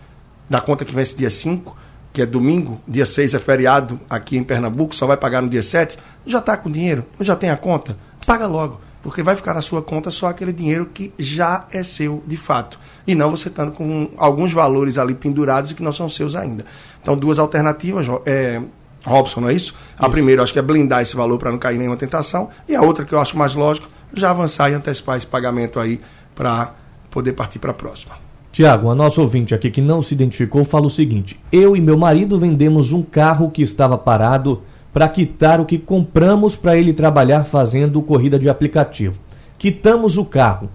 [0.47, 1.75] Da conta que vence dia 5,
[2.13, 5.63] que é domingo, dia 6 é feriado aqui em Pernambuco, só vai pagar no dia
[5.63, 9.61] 7, já está com dinheiro, já tem a conta, paga logo porque vai ficar na
[9.61, 12.79] sua conta só aquele dinheiro que já é seu de fato.
[13.05, 16.65] E não você estando com alguns valores ali pendurados e que não são seus ainda.
[17.03, 18.59] Então, duas alternativas, é,
[19.05, 19.75] Robson, não é isso?
[19.95, 22.49] A primeira, acho que é blindar esse valor para não cair em nenhuma tentação.
[22.67, 26.01] E a outra, que eu acho mais lógico, já avançar e antecipar esse pagamento aí
[26.33, 26.73] para
[27.11, 28.15] poder partir para a próxima.
[28.51, 31.95] Tiago, a nossa ouvinte aqui que não se identificou fala o seguinte: Eu e meu
[31.95, 34.63] marido vendemos um carro que estava parado
[34.95, 39.19] para quitar o que compramos para ele trabalhar fazendo corrida de aplicativo.
[39.57, 40.69] Quitamos o carro.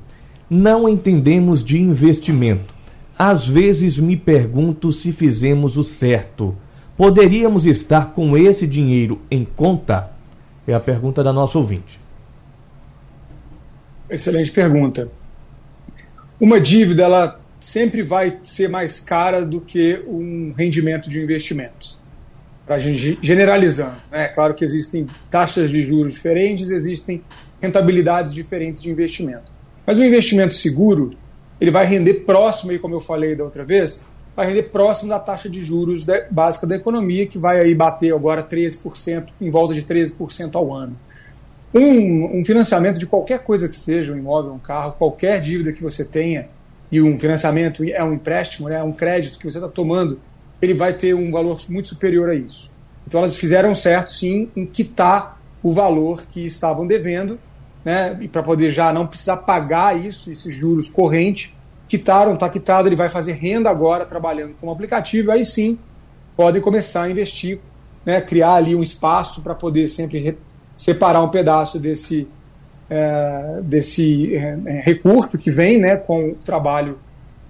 [0.50, 2.74] Não entendemos de investimento.
[3.18, 6.54] Às vezes me pergunto se fizemos o certo.
[6.98, 10.10] Poderíamos estar com esse dinheiro em conta?
[10.66, 11.98] É a pergunta da nossa ouvinte.
[14.10, 15.10] Excelente pergunta.
[16.38, 21.98] Uma dívida, ela sempre vai ser mais cara do que um rendimento de investimento.
[22.70, 23.96] Para a gente generalizando.
[24.12, 24.26] Né?
[24.26, 27.20] É claro que existem taxas de juros diferentes, existem
[27.60, 29.50] rentabilidades diferentes de investimento.
[29.84, 31.10] Mas o investimento seguro,
[31.60, 34.06] ele vai render próximo, aí, como eu falei da outra vez,
[34.36, 38.40] vai render próximo da taxa de juros básica da economia, que vai aí bater agora
[38.40, 40.96] 13%, em volta de 13% ao ano.
[41.74, 45.82] Um, um, financiamento de qualquer coisa que seja, um imóvel, um carro, qualquer dívida que
[45.82, 46.48] você tenha,
[46.92, 50.20] e um financiamento é um empréstimo, né, é um crédito que você está tomando,
[50.60, 52.70] ele vai ter um valor muito superior a isso.
[53.06, 57.38] Então elas fizeram certo, sim, em quitar o valor que estavam devendo,
[57.84, 61.54] né, e para poder já não precisar pagar isso, esses juros correntes,
[61.88, 65.78] quitaram, está quitado, ele vai fazer renda agora trabalhando com o aplicativo, aí sim
[66.36, 67.58] podem começar a investir,
[68.04, 70.38] né, criar ali um espaço para poder sempre
[70.76, 72.26] separar um pedaço desse,
[72.88, 76.98] é, desse é, é, recurso que vem né, com o trabalho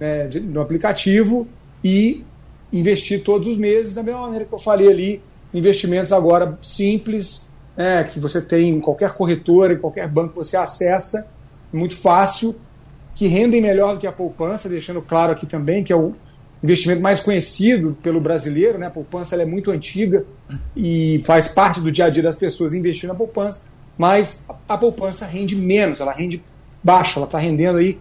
[0.00, 1.46] né, de, aplicativo
[1.84, 2.24] e
[2.72, 8.04] investir todos os meses, da mesma maneira que eu falei ali, investimentos agora simples, né,
[8.04, 11.26] que você tem em qualquer corretora, em qualquer banco você acessa,
[11.72, 12.54] muito fácil,
[13.14, 16.14] que rendem melhor do que a poupança, deixando claro aqui também que é o
[16.62, 18.86] investimento mais conhecido pelo brasileiro, né?
[18.86, 20.24] A poupança é muito antiga
[20.76, 23.64] e faz parte do dia a dia das pessoas investir na poupança,
[23.96, 26.42] mas a poupança rende menos, ela rende
[26.82, 27.98] baixo, ela está rendendo aí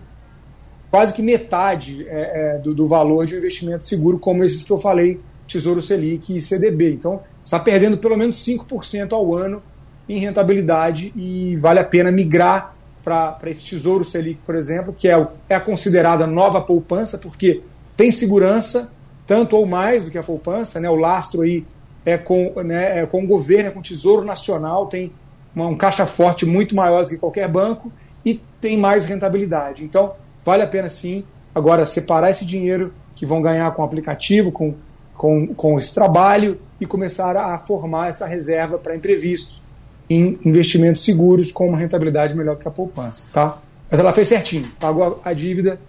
[0.92, 4.72] quase que metade é, é, do, do, valor de um investimento seguro, como esses que
[4.72, 6.94] eu falei, Tesouro Selic e CDB.
[6.94, 9.62] Então, está perdendo pelo menos 5% ao ano
[10.08, 15.28] em rentabilidade e vale a pena migrar para esse Tesouro Selic, por exemplo, que é,
[15.48, 17.62] é considerada nova poupança, porque
[17.96, 18.92] tem segurança,
[19.26, 20.90] tanto ou mais do que a poupança, né?
[20.90, 21.66] o lastro aí
[22.06, 25.12] é com, né, é com o governo, é com o Tesouro Nacional, tem
[25.56, 27.92] uma, um caixa forte muito maior do que qualquer banco
[28.26, 29.84] e tem mais rentabilidade.
[29.84, 30.14] Então,
[30.50, 34.74] vale a pena sim agora separar esse dinheiro que vão ganhar com o aplicativo, com,
[35.16, 39.62] com, com esse trabalho e começar a formar essa reserva para imprevistos
[40.10, 43.30] em investimentos seguros com uma rentabilidade melhor que a poupança.
[43.32, 43.60] Tá?
[43.92, 45.80] Mas ela fez certinho, pagou a, a dívida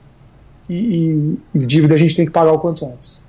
[0.68, 3.25] e, e dívida a gente tem que pagar o quanto antes.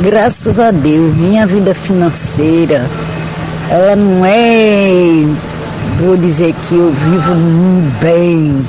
[0.03, 2.85] Graças a Deus, minha vida financeira
[3.71, 5.25] ela não é,
[5.97, 7.33] vou dizer que eu vivo
[7.99, 8.63] bem,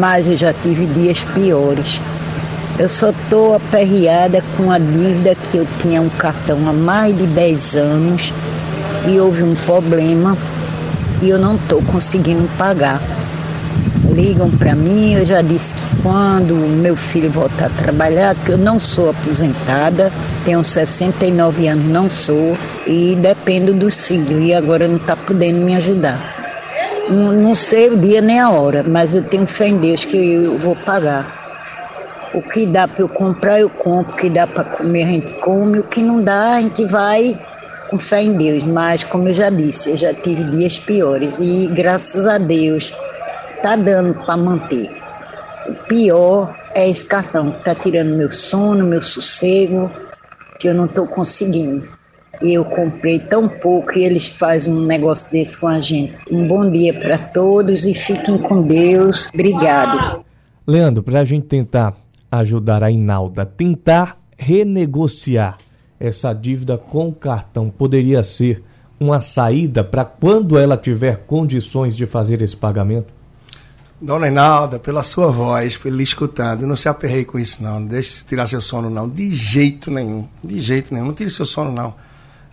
[0.00, 2.00] mas eu já tive dias piores.
[2.80, 7.28] Eu só estou aperreada com a dívida que eu tinha um cartão há mais de
[7.28, 8.32] 10 anos
[9.06, 10.36] e houve um problema
[11.20, 13.00] e eu não estou conseguindo pagar
[14.12, 15.14] ligam para mim.
[15.14, 20.12] Eu já disse que quando meu filho voltar a trabalhar, que eu não sou aposentada,
[20.44, 25.74] tenho 69 anos, não sou, e dependo dos filhos, e agora não está podendo me
[25.76, 26.20] ajudar.
[27.08, 30.16] Não, não sei o dia nem a hora, mas eu tenho fé em Deus que
[30.16, 31.40] eu vou pagar.
[32.32, 34.14] O que dá para eu comprar, eu compro.
[34.14, 35.80] O que dá para comer, a gente come.
[35.80, 37.38] O que não dá, a gente vai
[37.92, 38.64] com fé em Deus.
[38.64, 41.38] Mas, como eu já disse, eu já tive dias piores.
[41.38, 42.90] E graças a Deus,
[43.62, 44.90] tá dando para manter.
[45.68, 49.90] O pior é esse cartão que tá tirando meu sono, meu sossego,
[50.58, 51.86] que eu não estou conseguindo.
[52.40, 56.14] Eu comprei tão pouco e eles fazem um negócio desse com a gente.
[56.30, 59.28] Um bom dia para todos e fiquem com Deus.
[59.32, 60.24] Obrigado.
[60.66, 61.94] Leandro, para a gente tentar
[62.30, 65.58] ajudar a Inalda, tentar renegociar
[66.02, 68.62] essa dívida com cartão, poderia ser
[68.98, 73.12] uma saída para quando ela tiver condições de fazer esse pagamento?
[74.00, 77.86] Dona Reinalda, pela sua voz, por ele escutando, não se aperrei com isso não, não
[77.86, 81.70] deixe tirar seu sono não, de jeito nenhum, de jeito nenhum, não tire seu sono
[81.70, 81.94] não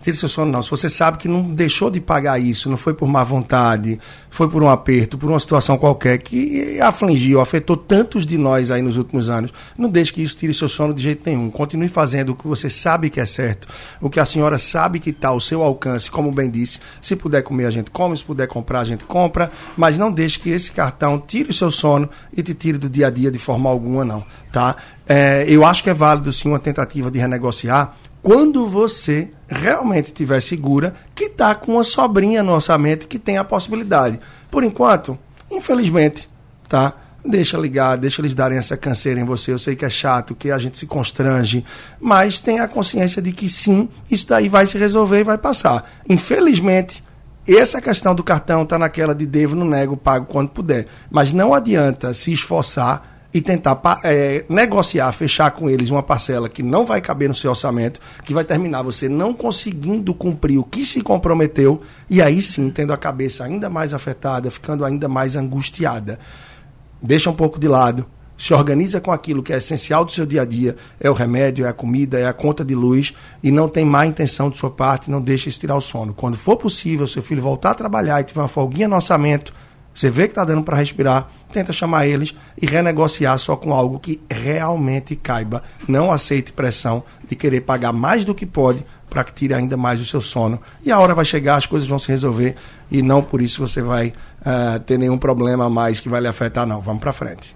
[0.01, 0.61] tire seu sono, não.
[0.61, 4.49] Se você sabe que não deixou de pagar isso, não foi por má vontade, foi
[4.49, 8.97] por um aperto, por uma situação qualquer que afligiu, afetou tantos de nós aí nos
[8.97, 11.49] últimos anos, não deixe que isso tire seu sono de jeito nenhum.
[11.49, 13.67] Continue fazendo o que você sabe que é certo,
[14.01, 16.79] o que a senhora sabe que está ao seu alcance, como bem disse.
[17.01, 20.39] Se puder comer, a gente come, se puder comprar, a gente compra, mas não deixe
[20.39, 23.39] que esse cartão tire o seu sono e te tire do dia a dia de
[23.39, 24.23] forma alguma, não.
[24.51, 24.75] Tá?
[25.07, 30.41] É, eu acho que é válido sim uma tentativa de renegociar quando você realmente estiver
[30.41, 34.19] segura, que está com uma sobrinha no orçamento que tem a possibilidade.
[34.51, 35.17] Por enquanto,
[35.49, 36.29] infelizmente,
[36.67, 36.93] tá?
[37.25, 39.51] Deixa ligar, deixa eles darem essa canseira em você.
[39.51, 41.65] Eu sei que é chato, que a gente se constrange,
[41.99, 45.89] mas tenha a consciência de que sim, isso daí vai se resolver e vai passar.
[46.07, 47.03] Infelizmente,
[47.47, 50.87] essa questão do cartão está naquela de devo, não nego, pago quando puder.
[51.09, 56.63] Mas não adianta se esforçar e tentar é, negociar, fechar com eles uma parcela que
[56.63, 60.83] não vai caber no seu orçamento, que vai terminar você não conseguindo cumprir o que
[60.83, 66.19] se comprometeu, e aí sim tendo a cabeça ainda mais afetada, ficando ainda mais angustiada.
[67.01, 70.41] Deixa um pouco de lado, se organiza com aquilo que é essencial do seu dia
[70.41, 73.13] a dia, é o remédio, é a comida, é a conta de luz,
[73.43, 76.13] e não tem má intenção de sua parte, não deixe estirar o sono.
[76.13, 79.53] Quando for possível, seu filho voltar a trabalhar e tiver uma folguinha no orçamento,
[79.99, 83.99] você vê que está dando para respirar, tenta chamar eles e renegociar só com algo
[83.99, 85.61] que realmente caiba.
[85.89, 89.99] Não aceite pressão de querer pagar mais do que pode para que tire ainda mais
[89.99, 90.61] o seu sono.
[90.85, 92.55] E a hora vai chegar, as coisas vão se resolver
[92.89, 96.65] e não por isso você vai uh, ter nenhum problema mais que vai lhe afetar,
[96.65, 96.79] não.
[96.79, 97.53] Vamos para frente.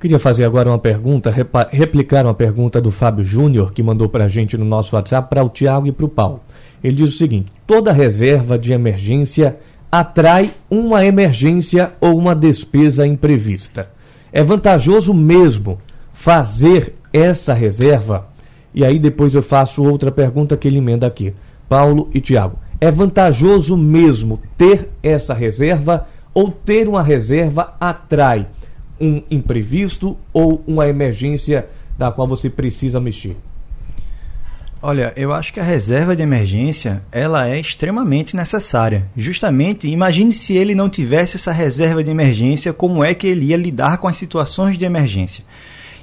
[0.00, 1.32] Queria fazer agora uma pergunta,
[1.70, 5.44] replicar uma pergunta do Fábio Júnior, que mandou para a gente no nosso WhatsApp, para
[5.44, 6.40] o Tiago e para o Paulo.
[6.82, 9.58] Ele diz o seguinte: toda reserva de emergência
[9.90, 13.90] atrai uma emergência ou uma despesa imprevista.
[14.32, 15.78] É vantajoso mesmo
[16.12, 18.28] fazer essa reserva?
[18.74, 21.34] E aí depois eu faço outra pergunta que ele emenda aqui.
[21.68, 22.58] Paulo e Tiago.
[22.80, 28.46] É vantajoso mesmo ter essa reserva ou ter uma reserva atrai
[29.00, 33.36] um imprevisto ou uma emergência da qual você precisa mexer?
[34.80, 39.06] Olha, eu acho que a reserva de emergência ela é extremamente necessária.
[39.16, 43.56] Justamente, imagine se ele não tivesse essa reserva de emergência, como é que ele ia
[43.56, 45.42] lidar com as situações de emergência?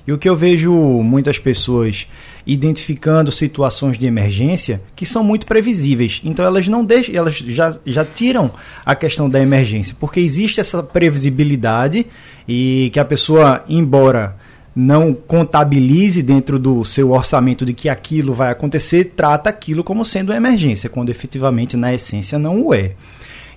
[0.05, 2.05] E o que eu vejo muitas pessoas
[2.45, 6.21] identificando situações de emergência que são muito previsíveis.
[6.23, 8.51] Então elas não deixam, elas já, já tiram
[8.85, 12.05] a questão da emergência, porque existe essa previsibilidade
[12.47, 14.35] e que a pessoa, embora
[14.75, 20.31] não contabilize dentro do seu orçamento de que aquilo vai acontecer, trata aquilo como sendo
[20.31, 22.91] uma emergência, quando efetivamente na essência não o é.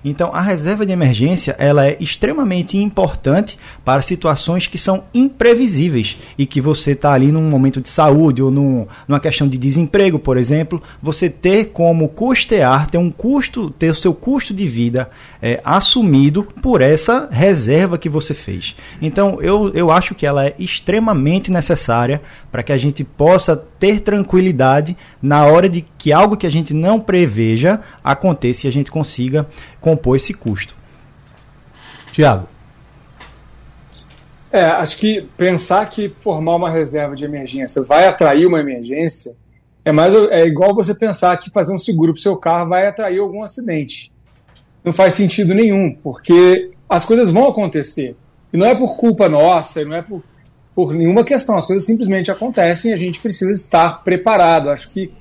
[0.03, 6.45] Então, a reserva de emergência ela é extremamente importante para situações que são imprevisíveis e
[6.45, 10.37] que você está ali num momento de saúde ou num, numa questão de desemprego, por
[10.37, 15.09] exemplo, você ter como custear, ter um custo, ter o seu custo de vida
[15.41, 18.75] é, assumido por essa reserva que você fez.
[19.01, 24.01] Então, eu, eu acho que ela é extremamente necessária para que a gente possa ter
[24.01, 28.91] tranquilidade na hora de que algo que a gente não preveja aconteça e a gente
[28.91, 29.47] consiga
[29.79, 30.75] compor esse custo.
[32.11, 32.47] Tiago.
[34.51, 39.37] É, acho que pensar que formar uma reserva de emergência vai atrair uma emergência
[39.85, 42.87] é mais é igual você pensar que fazer um seguro para o seu carro vai
[42.87, 44.11] atrair algum acidente.
[44.83, 48.15] Não faz sentido nenhum, porque as coisas vão acontecer.
[48.51, 50.23] E não é por culpa nossa, não é por,
[50.79, 51.57] por nenhuma questão.
[51.57, 54.69] As coisas simplesmente acontecem e a gente precisa estar preparado.
[54.69, 55.11] Acho que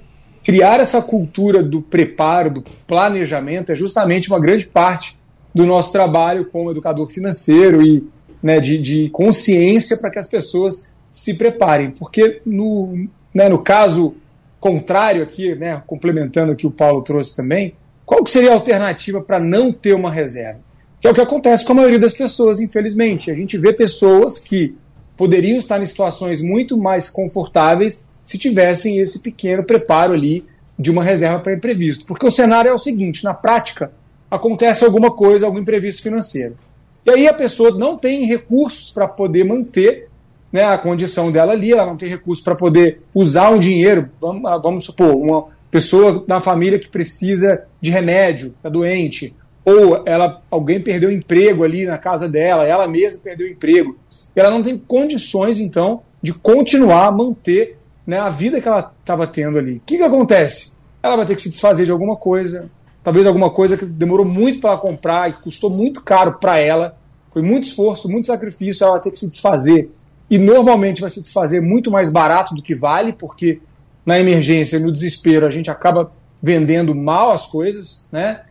[0.45, 5.19] criar essa cultura do preparo, do planejamento, é justamente uma grande parte
[5.53, 8.07] do nosso trabalho como educador financeiro e
[8.41, 11.91] né, de, de consciência para que as pessoas se preparem.
[11.91, 14.15] Porque no, né, no caso
[14.61, 17.75] contrário aqui, né, complementando o que o Paulo trouxe também,
[18.07, 20.61] qual seria a alternativa para não ter uma reserva?
[21.01, 23.29] Que é o que acontece com a maioria das pessoas, infelizmente.
[23.29, 24.77] A gente vê pessoas que
[25.19, 30.47] poderiam estar em situações muito mais confortáveis se tivessem esse pequeno preparo ali
[30.79, 32.07] de uma reserva para imprevisto.
[32.07, 33.91] Porque o cenário é o seguinte: na prática,
[34.31, 36.57] acontece alguma coisa, algum imprevisto financeiro.
[37.05, 40.09] E aí a pessoa não tem recursos para poder manter
[40.53, 44.11] né, a condição dela ali, ela não tem recursos para poder usar um dinheiro.
[44.21, 49.35] Vamos, vamos supor, uma pessoa na família que precisa de remédio, está doente,
[49.69, 53.99] ou ela, alguém perdeu emprego ali na casa dela, ela mesma perdeu emprego.
[54.35, 59.27] Ela não tem condições, então, de continuar a manter né, a vida que ela estava
[59.27, 59.75] tendo ali.
[59.77, 60.73] O que, que acontece?
[61.03, 62.71] Ela vai ter que se desfazer de alguma coisa,
[63.05, 66.59] talvez alguma coisa que demorou muito para ela comprar e que custou muito caro para
[66.59, 66.97] ela,
[67.31, 69.91] foi muito esforço, muito sacrifício, ela vai ter que se desfazer.
[70.31, 73.61] E normalmente vai se desfazer muito mais barato do que vale, porque
[74.05, 76.09] na emergência, no desespero, a gente acaba
[76.43, 78.43] vendendo mal as coisas, né?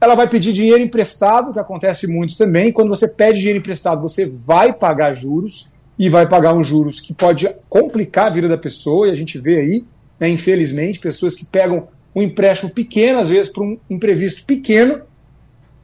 [0.00, 2.72] Ela vai pedir dinheiro emprestado, que acontece muito também.
[2.72, 7.12] Quando você pede dinheiro emprestado, você vai pagar juros e vai pagar uns juros que
[7.12, 9.84] pode complicar a vida da pessoa, e a gente vê aí,
[10.18, 15.02] né, infelizmente, pessoas que pegam um empréstimo pequeno, às vezes para um imprevisto pequeno,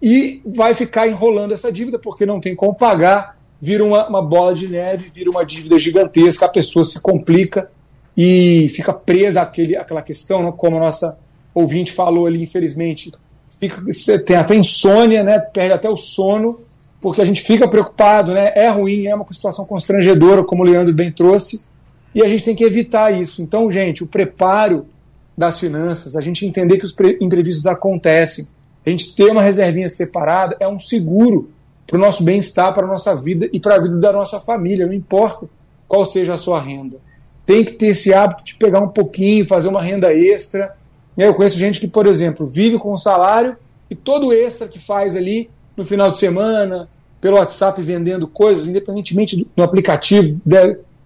[0.01, 4.55] e vai ficar enrolando essa dívida porque não tem como pagar, vira uma, uma bola
[4.55, 7.71] de neve, vira uma dívida gigantesca, a pessoa se complica
[8.17, 11.19] e fica presa àquele, àquela questão, né, como a nossa
[11.55, 13.13] ouvinte falou ali, infelizmente,
[13.59, 15.39] fica, você tem até insônia, né?
[15.39, 16.61] Perde até o sono,
[17.01, 18.53] porque a gente fica preocupado, né?
[18.55, 21.67] É ruim, é uma situação constrangedora, como o Leandro bem trouxe,
[22.15, 23.43] e a gente tem que evitar isso.
[23.43, 24.87] Então, gente, o preparo
[25.37, 28.49] das finanças, a gente entender que os imprevistos acontecem,
[28.85, 31.51] a gente ter uma reservinha separada é um seguro
[31.87, 34.87] para o nosso bem-estar, para a nossa vida e para a vida da nossa família,
[34.87, 35.49] não importa
[35.87, 36.99] qual seja a sua renda.
[37.45, 40.76] Tem que ter esse hábito de pegar um pouquinho, fazer uma renda extra.
[41.17, 43.57] Eu conheço gente que, por exemplo, vive com um salário
[43.89, 46.89] e todo o extra que faz ali no final de semana,
[47.21, 50.41] pelo WhatsApp vendendo coisas, independentemente do, aplicativo,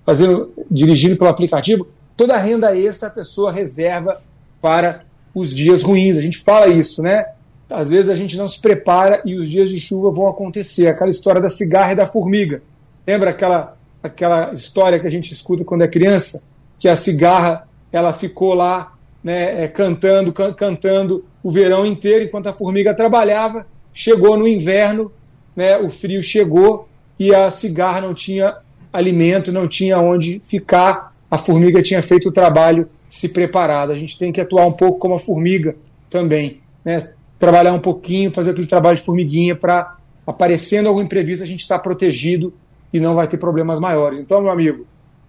[0.05, 1.87] fazendo, dirigindo pelo aplicativo,
[2.17, 4.21] toda a renda extra a pessoa reserva
[4.61, 5.03] para
[5.35, 6.17] os dias ruins.
[6.17, 7.25] A gente fala isso, né?
[7.69, 10.89] Às vezes a gente não se prepara e os dias de chuva vão acontecer.
[10.89, 12.63] Aquela história da cigarra e da formiga.
[13.07, 16.45] Lembra aquela, aquela história que a gente escuta quando é criança?
[16.79, 18.93] Que a cigarra ela ficou lá
[19.23, 23.67] né, é, cantando, can, cantando o verão inteiro enquanto a formiga trabalhava.
[23.93, 25.13] Chegou no inverno,
[25.55, 28.57] né, o frio chegou e a cigarra não tinha
[28.93, 31.15] alimento, não tinha onde ficar.
[31.31, 33.93] A formiga tinha feito o trabalho se preparado.
[33.93, 35.77] A gente tem que atuar um pouco como a formiga
[36.09, 36.61] também.
[36.85, 37.11] Né?
[37.41, 39.97] trabalhar um pouquinho, fazer aquele trabalho de formiguinha para,
[40.27, 42.53] aparecendo algum imprevisto, a gente estar tá protegido
[42.93, 44.21] e não vai ter problemas maiores.
[44.21, 44.87] Então, meu amigo,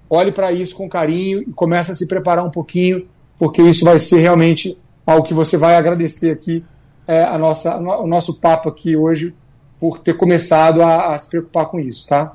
[0.10, 3.08] olhe para isso com carinho e comece a se preparar um pouquinho,
[3.42, 6.64] porque isso vai ser realmente algo que você vai agradecer aqui,
[7.08, 9.34] é, a nossa, o nosso papo aqui hoje,
[9.80, 12.34] por ter começado a, a se preocupar com isso, tá?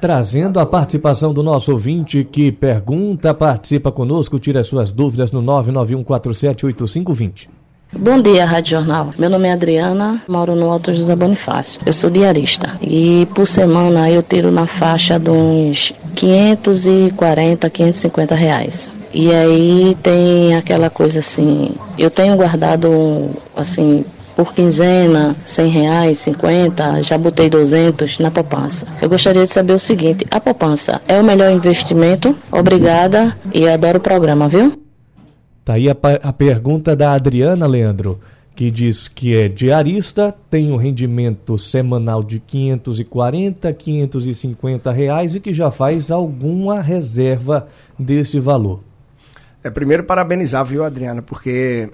[0.00, 7.48] Trazendo a participação do nosso ouvinte que pergunta, participa conosco, tira suas dúvidas no 991478520.
[7.90, 9.14] Bom dia, Rádio Jornal.
[9.18, 11.80] Meu nome é Adriana, moro no Alto José Bonifácio.
[11.86, 18.90] Eu sou diarista e por semana eu tiro na faixa de uns 540, 550 reais.
[19.12, 24.04] E aí tem aquela coisa assim, eu tenho guardado assim
[24.36, 28.86] por quinzena, 100 reais, 50, já botei 200 na poupança.
[29.00, 32.36] Eu gostaria de saber o seguinte, a poupança é o melhor investimento?
[32.52, 34.87] Obrigada e adoro o programa, viu?
[35.68, 38.18] Tá aí a, a pergunta da Adriana Leandro,
[38.56, 45.52] que diz que é diarista, tem um rendimento semanal de 540, 550 reais e que
[45.52, 48.82] já faz alguma reserva desse valor.
[49.62, 51.90] É primeiro parabenizar, viu, Adriana, porque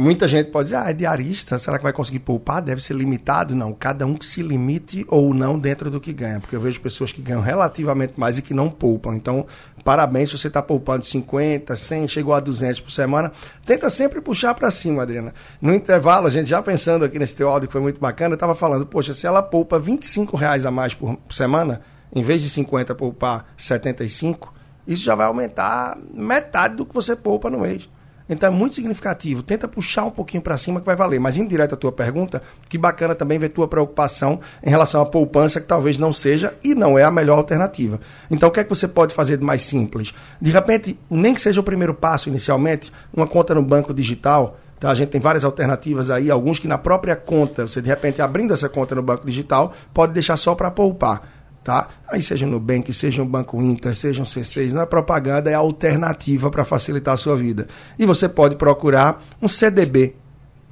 [0.00, 2.62] muita gente pode dizer, ah, é diarista, será que vai conseguir poupar?
[2.62, 3.54] Deve ser limitado?
[3.54, 6.80] Não, cada um que se limite ou não dentro do que ganha, porque eu vejo
[6.80, 9.14] pessoas que ganham relativamente mais e que não poupam.
[9.14, 9.46] Então,
[9.84, 13.32] parabéns se você está poupando 50, 100, chegou a 200 por semana.
[13.64, 15.34] Tenta sempre puxar para cima, Adriana.
[15.60, 18.36] No intervalo, a gente já pensando aqui nesse teu áudio que foi muito bacana, eu
[18.36, 21.80] estava falando, poxa, se ela poupa 25 reais a mais por semana,
[22.14, 24.52] em vez de 50 poupar 75,
[24.86, 27.88] isso já vai aumentar metade do que você poupa no mês.
[28.30, 29.42] Então é muito significativo.
[29.42, 31.18] Tenta puxar um pouquinho para cima que vai valer.
[31.18, 35.60] Mas indireto a tua pergunta, que bacana também ver tua preocupação em relação à poupança,
[35.60, 38.00] que talvez não seja e não é a melhor alternativa.
[38.30, 40.14] Então o que é que você pode fazer de mais simples?
[40.40, 44.56] De repente, nem que seja o primeiro passo inicialmente, uma conta no banco digital.
[44.78, 48.22] Então, a gente tem várias alternativas aí, alguns que na própria conta, você de repente
[48.22, 51.88] abrindo essa conta no banco digital, pode deixar só para poupar tá?
[52.08, 55.54] Aí seja no Nubank, seja um Banco Inter, seja um C6, não é propaganda, é
[55.54, 57.66] alternativa para facilitar a sua vida.
[57.98, 60.14] E você pode procurar um CDB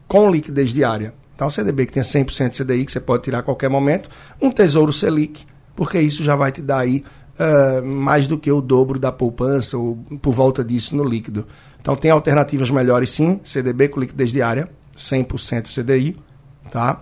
[0.07, 1.15] com liquidez diária.
[1.35, 4.11] Então, um CDB que tenha 100% de CDI, que você pode tirar a qualquer momento,
[4.41, 7.05] um Tesouro Selic, porque isso já vai te dar aí
[7.39, 11.47] uh, mais do que o dobro da poupança ou por volta disso no líquido.
[11.81, 16.17] Então, tem alternativas melhores sim, CDB com liquidez diária, 100% CDI,
[16.73, 17.01] tá?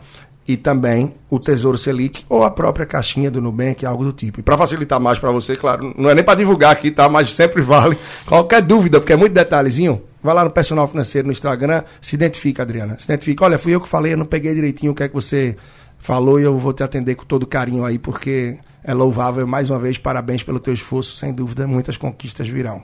[0.49, 4.41] E também o Tesouro Selic ou a própria caixinha do Nubank, algo do tipo.
[4.41, 7.09] E para facilitar mais para você, claro, não é nem para divulgar aqui, tá?
[7.09, 7.99] Mas sempre vale.
[8.25, 12.63] Qualquer dúvida, porque é muito detalhezinho, vai lá no personal financeiro no Instagram, se identifica,
[12.63, 12.97] Adriana.
[12.99, 13.45] Se identifica.
[13.45, 15.57] Olha, fui eu que falei, eu não peguei direitinho o que é que você
[15.99, 19.47] falou e eu vou te atender com todo carinho aí, porque é louvável.
[19.47, 21.17] Mais uma vez, parabéns pelo teu esforço.
[21.17, 22.83] Sem dúvida, muitas conquistas virão.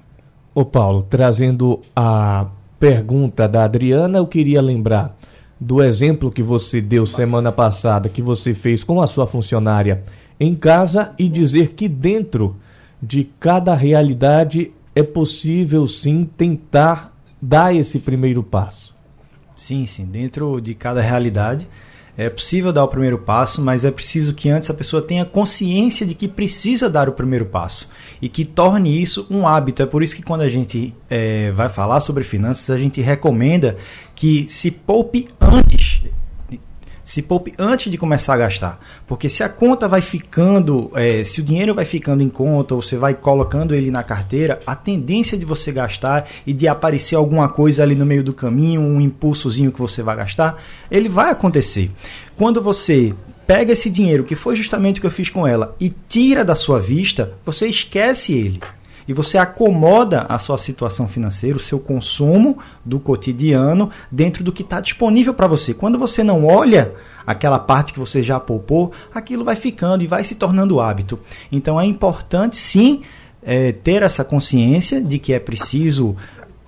[0.55, 2.47] Ô Paulo, trazendo a
[2.79, 5.17] pergunta da Adriana, eu queria lembrar
[5.63, 10.03] do exemplo que você deu semana passada, que você fez com a sua funcionária
[10.41, 12.57] em casa e dizer que dentro
[13.01, 18.93] de cada realidade é possível sim tentar dar esse primeiro passo.
[19.55, 21.69] Sim, sim, dentro de cada realidade
[22.17, 26.07] é possível dar o primeiro passo, mas é preciso que antes a pessoa tenha consciência
[26.07, 27.89] de que precisa dar o primeiro passo
[28.21, 29.83] e que torne isso um hábito.
[29.83, 33.77] É por isso que quando a gente é, vai falar sobre finanças, a gente recomenda
[34.15, 36.03] que se poupe antes
[37.05, 38.81] Se poupe antes de começar a gastar.
[39.07, 42.83] Porque se a conta vai ficando, é, se o dinheiro vai ficando em conta, ou
[42.83, 47.49] você vai colocando ele na carteira, a tendência de você gastar e de aparecer alguma
[47.49, 51.91] coisa ali no meio do caminho, um impulsozinho que você vai gastar, ele vai acontecer.
[52.37, 53.15] Quando você
[53.47, 56.55] pega esse dinheiro, que foi justamente o que eu fiz com ela, e tira da
[56.55, 58.61] sua vista, você esquece ele
[59.07, 64.63] e você acomoda a sua situação financeira, o seu consumo do cotidiano dentro do que
[64.63, 65.75] está disponível para você.
[65.75, 66.93] Quando você não olha
[67.27, 71.19] aquela parte que você já poupou, aquilo vai ficando e vai se tornando hábito.
[71.51, 73.01] Então é importante sim
[73.43, 76.17] é, ter essa consciência de que é preciso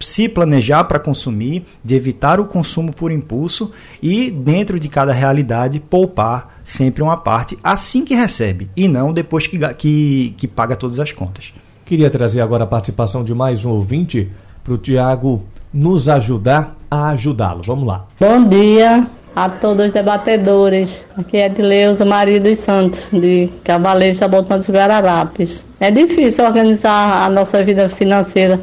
[0.00, 3.70] se planejar para consumir, de evitar o consumo por impulso
[4.02, 9.46] e, dentro de cada realidade, poupar sempre uma parte assim que recebe e não depois
[9.46, 11.52] que, que, que paga todas as contas.
[11.84, 14.30] Queria trazer agora a participação de mais um ouvinte
[14.62, 17.60] para o Tiago nos ajudar a ajudá-lo.
[17.62, 18.06] Vamos lá.
[18.18, 19.06] Bom dia
[19.36, 21.06] a todos os debatedores.
[21.14, 25.62] Aqui é de Leusa Maria dos Santos, de Cavaleiros Sabotão dos Guararapes.
[25.78, 28.60] É difícil organizar a nossa vida financeira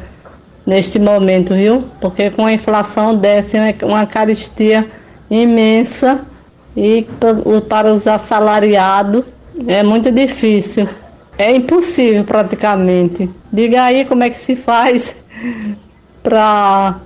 [0.66, 1.84] neste momento, viu?
[2.00, 4.90] Porque com a inflação desce uma caristia
[5.30, 6.22] imensa
[6.76, 7.06] e
[7.68, 9.22] para os assalariados
[9.68, 10.88] é muito difícil.
[11.38, 13.30] É impossível praticamente.
[13.52, 15.24] Diga aí como é que se faz
[16.22, 17.00] para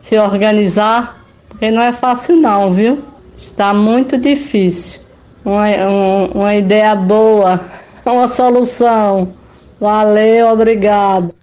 [0.00, 3.02] se organizar, porque não é fácil não, viu?
[3.34, 5.00] Está muito difícil.
[5.44, 7.60] Uma, um, uma ideia boa,
[8.04, 9.34] uma solução.
[9.80, 11.34] Valeu, obrigado.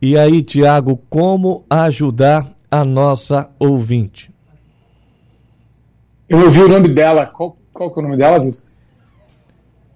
[0.00, 4.30] E aí, Tiago, como ajudar a nossa ouvinte?
[6.28, 7.26] Eu ouvi o nome dela.
[7.26, 8.69] Qual, qual que é o nome dela, Vitor?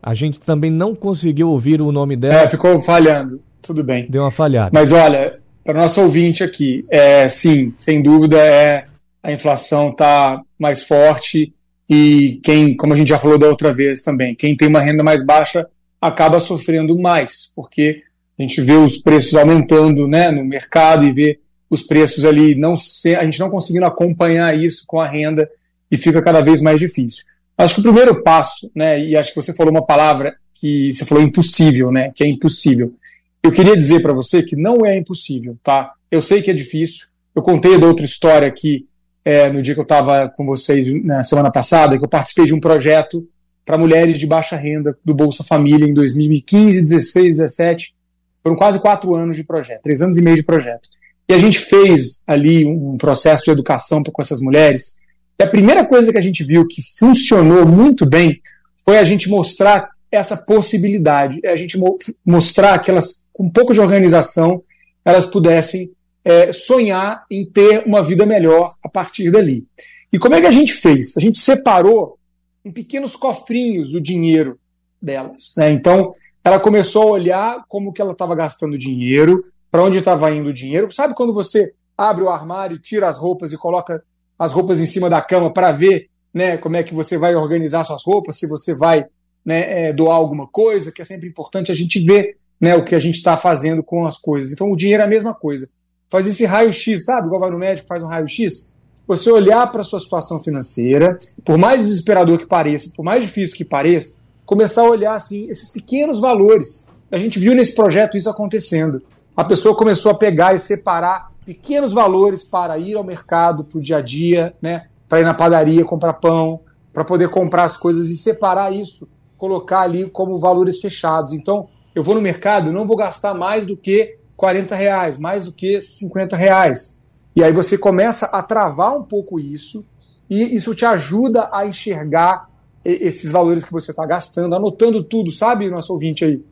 [0.07, 2.43] A gente também não conseguiu ouvir o nome dela.
[2.43, 3.41] É, ficou falhando.
[3.63, 4.07] Tudo bem.
[4.07, 4.71] Deu uma falhada.
[4.71, 8.85] Mas olha, para nosso ouvinte aqui, é, sim, sem dúvida, é
[9.23, 11.55] a inflação está mais forte
[11.89, 15.03] e quem, como a gente já falou da outra vez também, quem tem uma renda
[15.03, 15.67] mais baixa
[15.99, 18.03] acaba sofrendo mais, porque
[18.39, 21.41] a gente vê os preços aumentando né, no mercado e vê
[21.71, 25.49] os preços ali, não ser, a gente não conseguindo acompanhar isso com a renda
[25.91, 27.25] e fica cada vez mais difícil.
[27.57, 31.05] Acho que o primeiro passo, né, e acho que você falou uma palavra que você
[31.05, 32.95] falou impossível, né, que é impossível.
[33.43, 35.93] Eu queria dizer para você que não é impossível, tá?
[36.11, 37.09] Eu sei que é difícil.
[37.35, 38.87] Eu contei da outra história aqui
[39.25, 42.55] é, no dia que eu estava com vocês na semana passada, que eu participei de
[42.55, 43.29] um projeto
[43.65, 47.95] para mulheres de baixa renda do Bolsa Família em 2015, 16, 17.
[48.43, 50.89] Foram quase quatro anos de projeto, três anos e meio de projeto.
[51.29, 54.99] E a gente fez ali um processo de educação com essas mulheres
[55.39, 58.41] e a primeira coisa que a gente viu que funcionou muito bem
[58.76, 63.51] foi a gente mostrar essa possibilidade, é a gente mo mostrar que elas, com um
[63.51, 64.62] pouco de organização,
[65.05, 65.91] elas pudessem
[66.24, 69.66] é, sonhar em ter uma vida melhor a partir dali.
[70.12, 71.16] E como é que a gente fez?
[71.16, 72.18] A gente separou
[72.64, 74.59] em pequenos cofrinhos o dinheiro
[75.03, 75.55] delas.
[75.57, 75.70] Né?
[75.70, 76.14] Então,
[76.45, 80.55] ela começou a olhar como que ela estava gastando dinheiro, para onde estava indo o
[80.55, 80.91] dinheiro.
[80.93, 84.03] Sabe quando você abre o armário, tira as roupas e coloca
[84.45, 87.84] as roupas em cima da cama para ver né, como é que você vai organizar
[87.84, 89.07] suas roupas, se você vai
[89.45, 92.95] né, é, doar alguma coisa, que é sempre importante a gente ver né, o que
[92.95, 94.53] a gente está fazendo com as coisas.
[94.53, 95.68] Então o dinheiro é a mesma coisa.
[96.11, 97.26] Faz esse raio-x, sabe?
[97.26, 98.74] Igual vai no médico, faz um raio-x.
[99.07, 103.57] Você olhar para a sua situação financeira, por mais desesperador que pareça, por mais difícil
[103.57, 106.88] que pareça, começar a olhar assim esses pequenos valores.
[107.11, 109.03] A gente viu nesse projeto isso acontecendo.
[109.36, 113.82] A pessoa começou a pegar e separar pequenos valores para ir ao mercado, para o
[113.82, 114.86] dia a dia, né?
[115.09, 116.61] para ir na padaria comprar pão,
[116.92, 121.32] para poder comprar as coisas e separar isso, colocar ali como valores fechados.
[121.32, 125.53] Então, eu vou no mercado, não vou gastar mais do que 40 reais, mais do
[125.53, 126.97] que 50 reais.
[127.36, 129.86] E aí você começa a travar um pouco isso,
[130.28, 132.49] e isso te ajuda a enxergar
[132.84, 136.45] esses valores que você está gastando, anotando tudo, sabe, nosso ouvinte aí?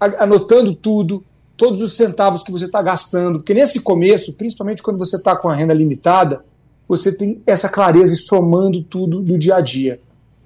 [0.00, 1.24] Anotando tudo,
[1.58, 5.48] todos os centavos que você está gastando, porque nesse começo, principalmente quando você está com
[5.48, 6.44] a renda limitada,
[6.86, 10.00] você tem essa clareza e somando tudo do dia a dia.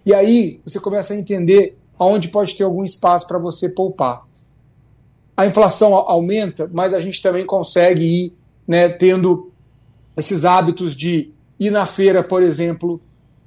[0.07, 4.27] E aí você começa a entender aonde pode ter algum espaço para você poupar.
[5.37, 8.33] A inflação aumenta, mas a gente também consegue ir
[8.67, 9.53] né, tendo
[10.17, 12.99] esses hábitos de ir na feira, por exemplo,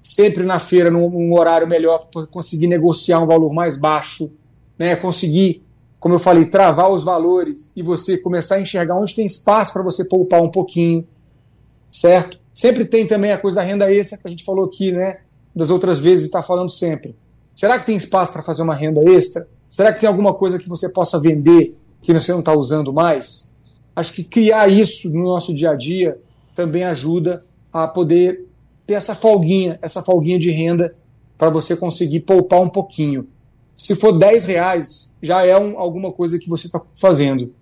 [0.03, 4.31] sempre na feira num, num horário melhor conseguir negociar um valor mais baixo,
[4.77, 5.64] né, conseguir
[6.05, 9.81] como eu falei, travar os valores e você começar a enxergar onde tem espaço para
[9.81, 11.03] você poupar um pouquinho,
[11.89, 12.37] certo?
[12.53, 15.21] Sempre tem também a coisa da renda extra que a gente falou aqui, né?
[15.55, 17.15] Das outras vezes está falando sempre.
[17.55, 19.47] Será que tem espaço para fazer uma renda extra?
[19.67, 23.51] Será que tem alguma coisa que você possa vender que você não está usando mais?
[23.95, 26.19] Acho que criar isso no nosso dia a dia
[26.53, 27.43] também ajuda
[27.73, 28.45] a poder
[28.85, 30.93] ter essa folguinha, essa folguinha de renda
[31.35, 33.27] para você conseguir poupar um pouquinho.
[33.75, 37.53] Se for 10 reais, já é um, alguma coisa que você está fazendo.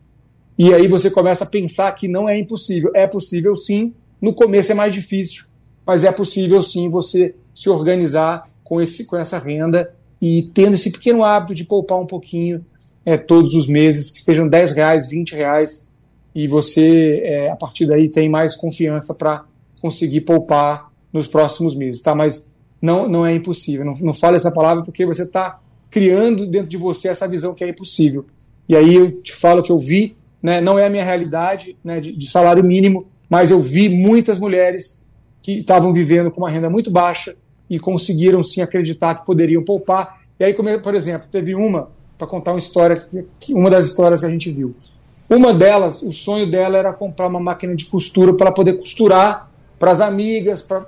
[0.57, 2.91] E aí você começa a pensar que não é impossível.
[2.93, 5.45] É possível sim, no começo é mais difícil,
[5.85, 10.91] mas é possível sim você se organizar com, esse, com essa renda e tendo esse
[10.91, 12.65] pequeno hábito de poupar um pouquinho
[13.05, 15.89] é, todos os meses, que sejam 10 reais, 20 reais,
[16.33, 19.45] e você, é, a partir daí, tem mais confiança para
[19.81, 22.15] conseguir poupar nos próximos meses, tá?
[22.15, 22.51] Mas
[22.81, 23.85] não, não é impossível.
[23.85, 25.59] Não, não fale essa palavra porque você está
[25.93, 28.25] criando dentro de você essa visão que é impossível.
[28.67, 31.99] E aí eu te falo que eu vi, né, não é a minha realidade né,
[31.99, 35.07] de, de salário mínimo, mas eu vi muitas mulheres
[35.39, 37.35] que estavam vivendo com uma renda muito baixa
[37.69, 40.19] e conseguiram sim acreditar que poderiam poupar.
[40.39, 43.07] E aí, por exemplo, teve uma, para contar uma história,
[43.51, 44.73] uma das histórias que a gente viu.
[45.29, 49.91] Uma delas, o sonho dela era comprar uma máquina de costura para poder costurar para
[49.91, 50.87] as amigas, para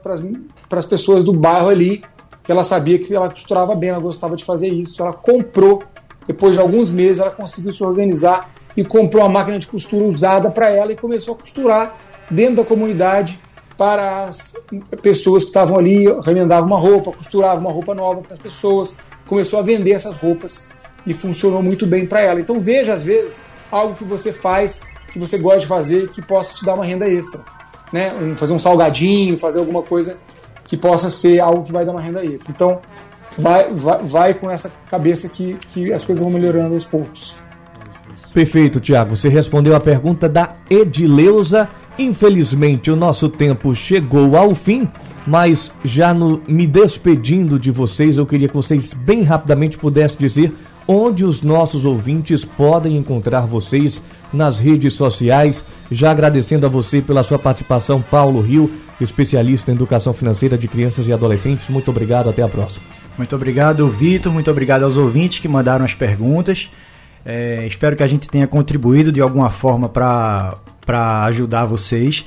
[0.72, 2.02] as pessoas do bairro ali,
[2.46, 5.02] que ela sabia que ela costurava bem, ela gostava de fazer isso.
[5.02, 5.84] Ela comprou,
[6.28, 10.52] depois de alguns meses, ela conseguiu se organizar e comprou uma máquina de costura usada
[10.52, 11.98] para ela e começou a costurar
[12.30, 13.40] dentro da comunidade
[13.78, 14.54] para as
[15.02, 18.96] pessoas que estavam ali, remendava uma roupa, costurava uma roupa nova para as pessoas,
[19.28, 20.70] começou a vender essas roupas
[21.06, 22.40] e funcionou muito bem para ela.
[22.40, 26.54] Então veja às vezes algo que você faz, que você gosta de fazer, que possa
[26.54, 27.44] te dar uma renda extra
[27.92, 30.18] né, fazer um salgadinho, fazer alguma coisa
[30.66, 32.52] que possa ser algo que vai dar uma renda extra.
[32.52, 32.80] Então,
[33.38, 37.36] vai, vai, vai com essa cabeça que, que as coisas vão melhorando aos poucos.
[38.34, 39.16] Perfeito, Tiago.
[39.16, 41.70] Você respondeu a pergunta da Edileuza.
[41.98, 44.90] Infelizmente, o nosso tempo chegou ao fim,
[45.26, 50.54] mas já no, me despedindo de vocês, eu queria que vocês bem rapidamente pudessem dizer
[50.88, 54.02] onde os nossos ouvintes podem encontrar vocês
[54.34, 55.64] nas redes sociais.
[55.90, 58.70] Já agradecendo a você pela sua participação, Paulo Rio,
[59.00, 61.70] especialista em educação financeira de crianças e adolescentes.
[61.70, 62.84] Muito obrigado, até a próxima.
[63.18, 64.32] Muito obrigado, Vitor.
[64.32, 66.70] Muito obrigado aos ouvintes que mandaram as perguntas.
[67.26, 70.56] É, espero que a gente tenha contribuído de alguma forma para
[71.26, 72.26] ajudar vocês.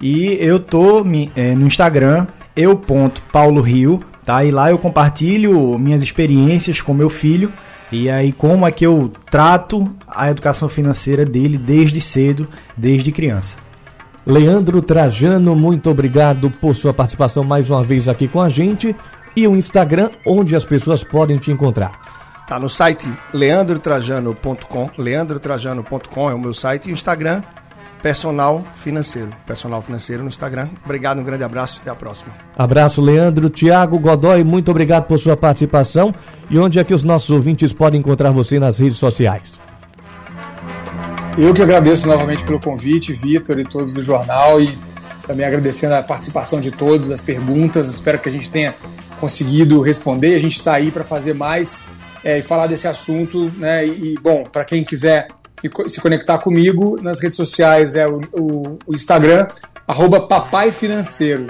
[0.00, 1.04] E eu tô
[1.36, 4.44] é, no Instagram, eu.paulorio, tá?
[4.44, 7.52] E lá eu compartilho minhas experiências com meu filho
[7.90, 12.46] e aí, como é que eu trato a educação financeira dele desde cedo,
[12.76, 13.56] desde criança.
[14.26, 18.94] Leandro Trajano, muito obrigado por sua participação mais uma vez aqui com a gente.
[19.34, 21.92] E o Instagram, onde as pessoas podem te encontrar.
[22.46, 27.42] Tá no site leandrotrajano.com, leandrotrajano.com é o meu site e o Instagram
[28.02, 29.30] Personal Financeiro.
[29.46, 30.68] Personal Financeiro no Instagram.
[30.84, 32.32] Obrigado, um grande abraço, até a próxima.
[32.56, 33.50] Abraço, Leandro.
[33.50, 36.14] Tiago Godoy, muito obrigado por sua participação.
[36.48, 39.60] E onde é que os nossos ouvintes podem encontrar você nas redes sociais?
[41.36, 44.78] Eu que agradeço novamente pelo convite, Vitor e todos do jornal, e
[45.26, 47.90] também agradecendo a participação de todos, as perguntas.
[47.90, 48.74] Espero que a gente tenha
[49.20, 50.34] conseguido responder.
[50.34, 51.82] A gente está aí para fazer mais
[52.24, 53.52] é, e falar desse assunto.
[53.56, 53.86] Né?
[53.86, 55.28] E, bom, para quem quiser
[55.86, 59.48] se conectar comigo nas redes sociais é o, o, o Instagram,
[59.86, 61.48] arroba Papai Financeiro.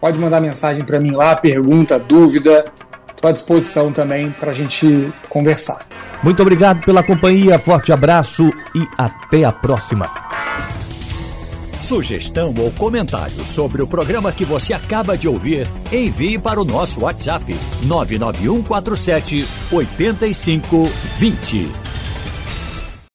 [0.00, 2.64] Pode mandar mensagem para mim lá, pergunta, dúvida.
[3.18, 5.84] Estou à disposição também para a gente conversar.
[6.22, 10.08] Muito obrigado pela companhia, forte abraço e até a próxima.
[11.80, 17.02] Sugestão ou comentário sobre o programa que você acaba de ouvir, envie para o nosso
[17.02, 17.56] WhatsApp
[17.86, 21.87] 99147 8520.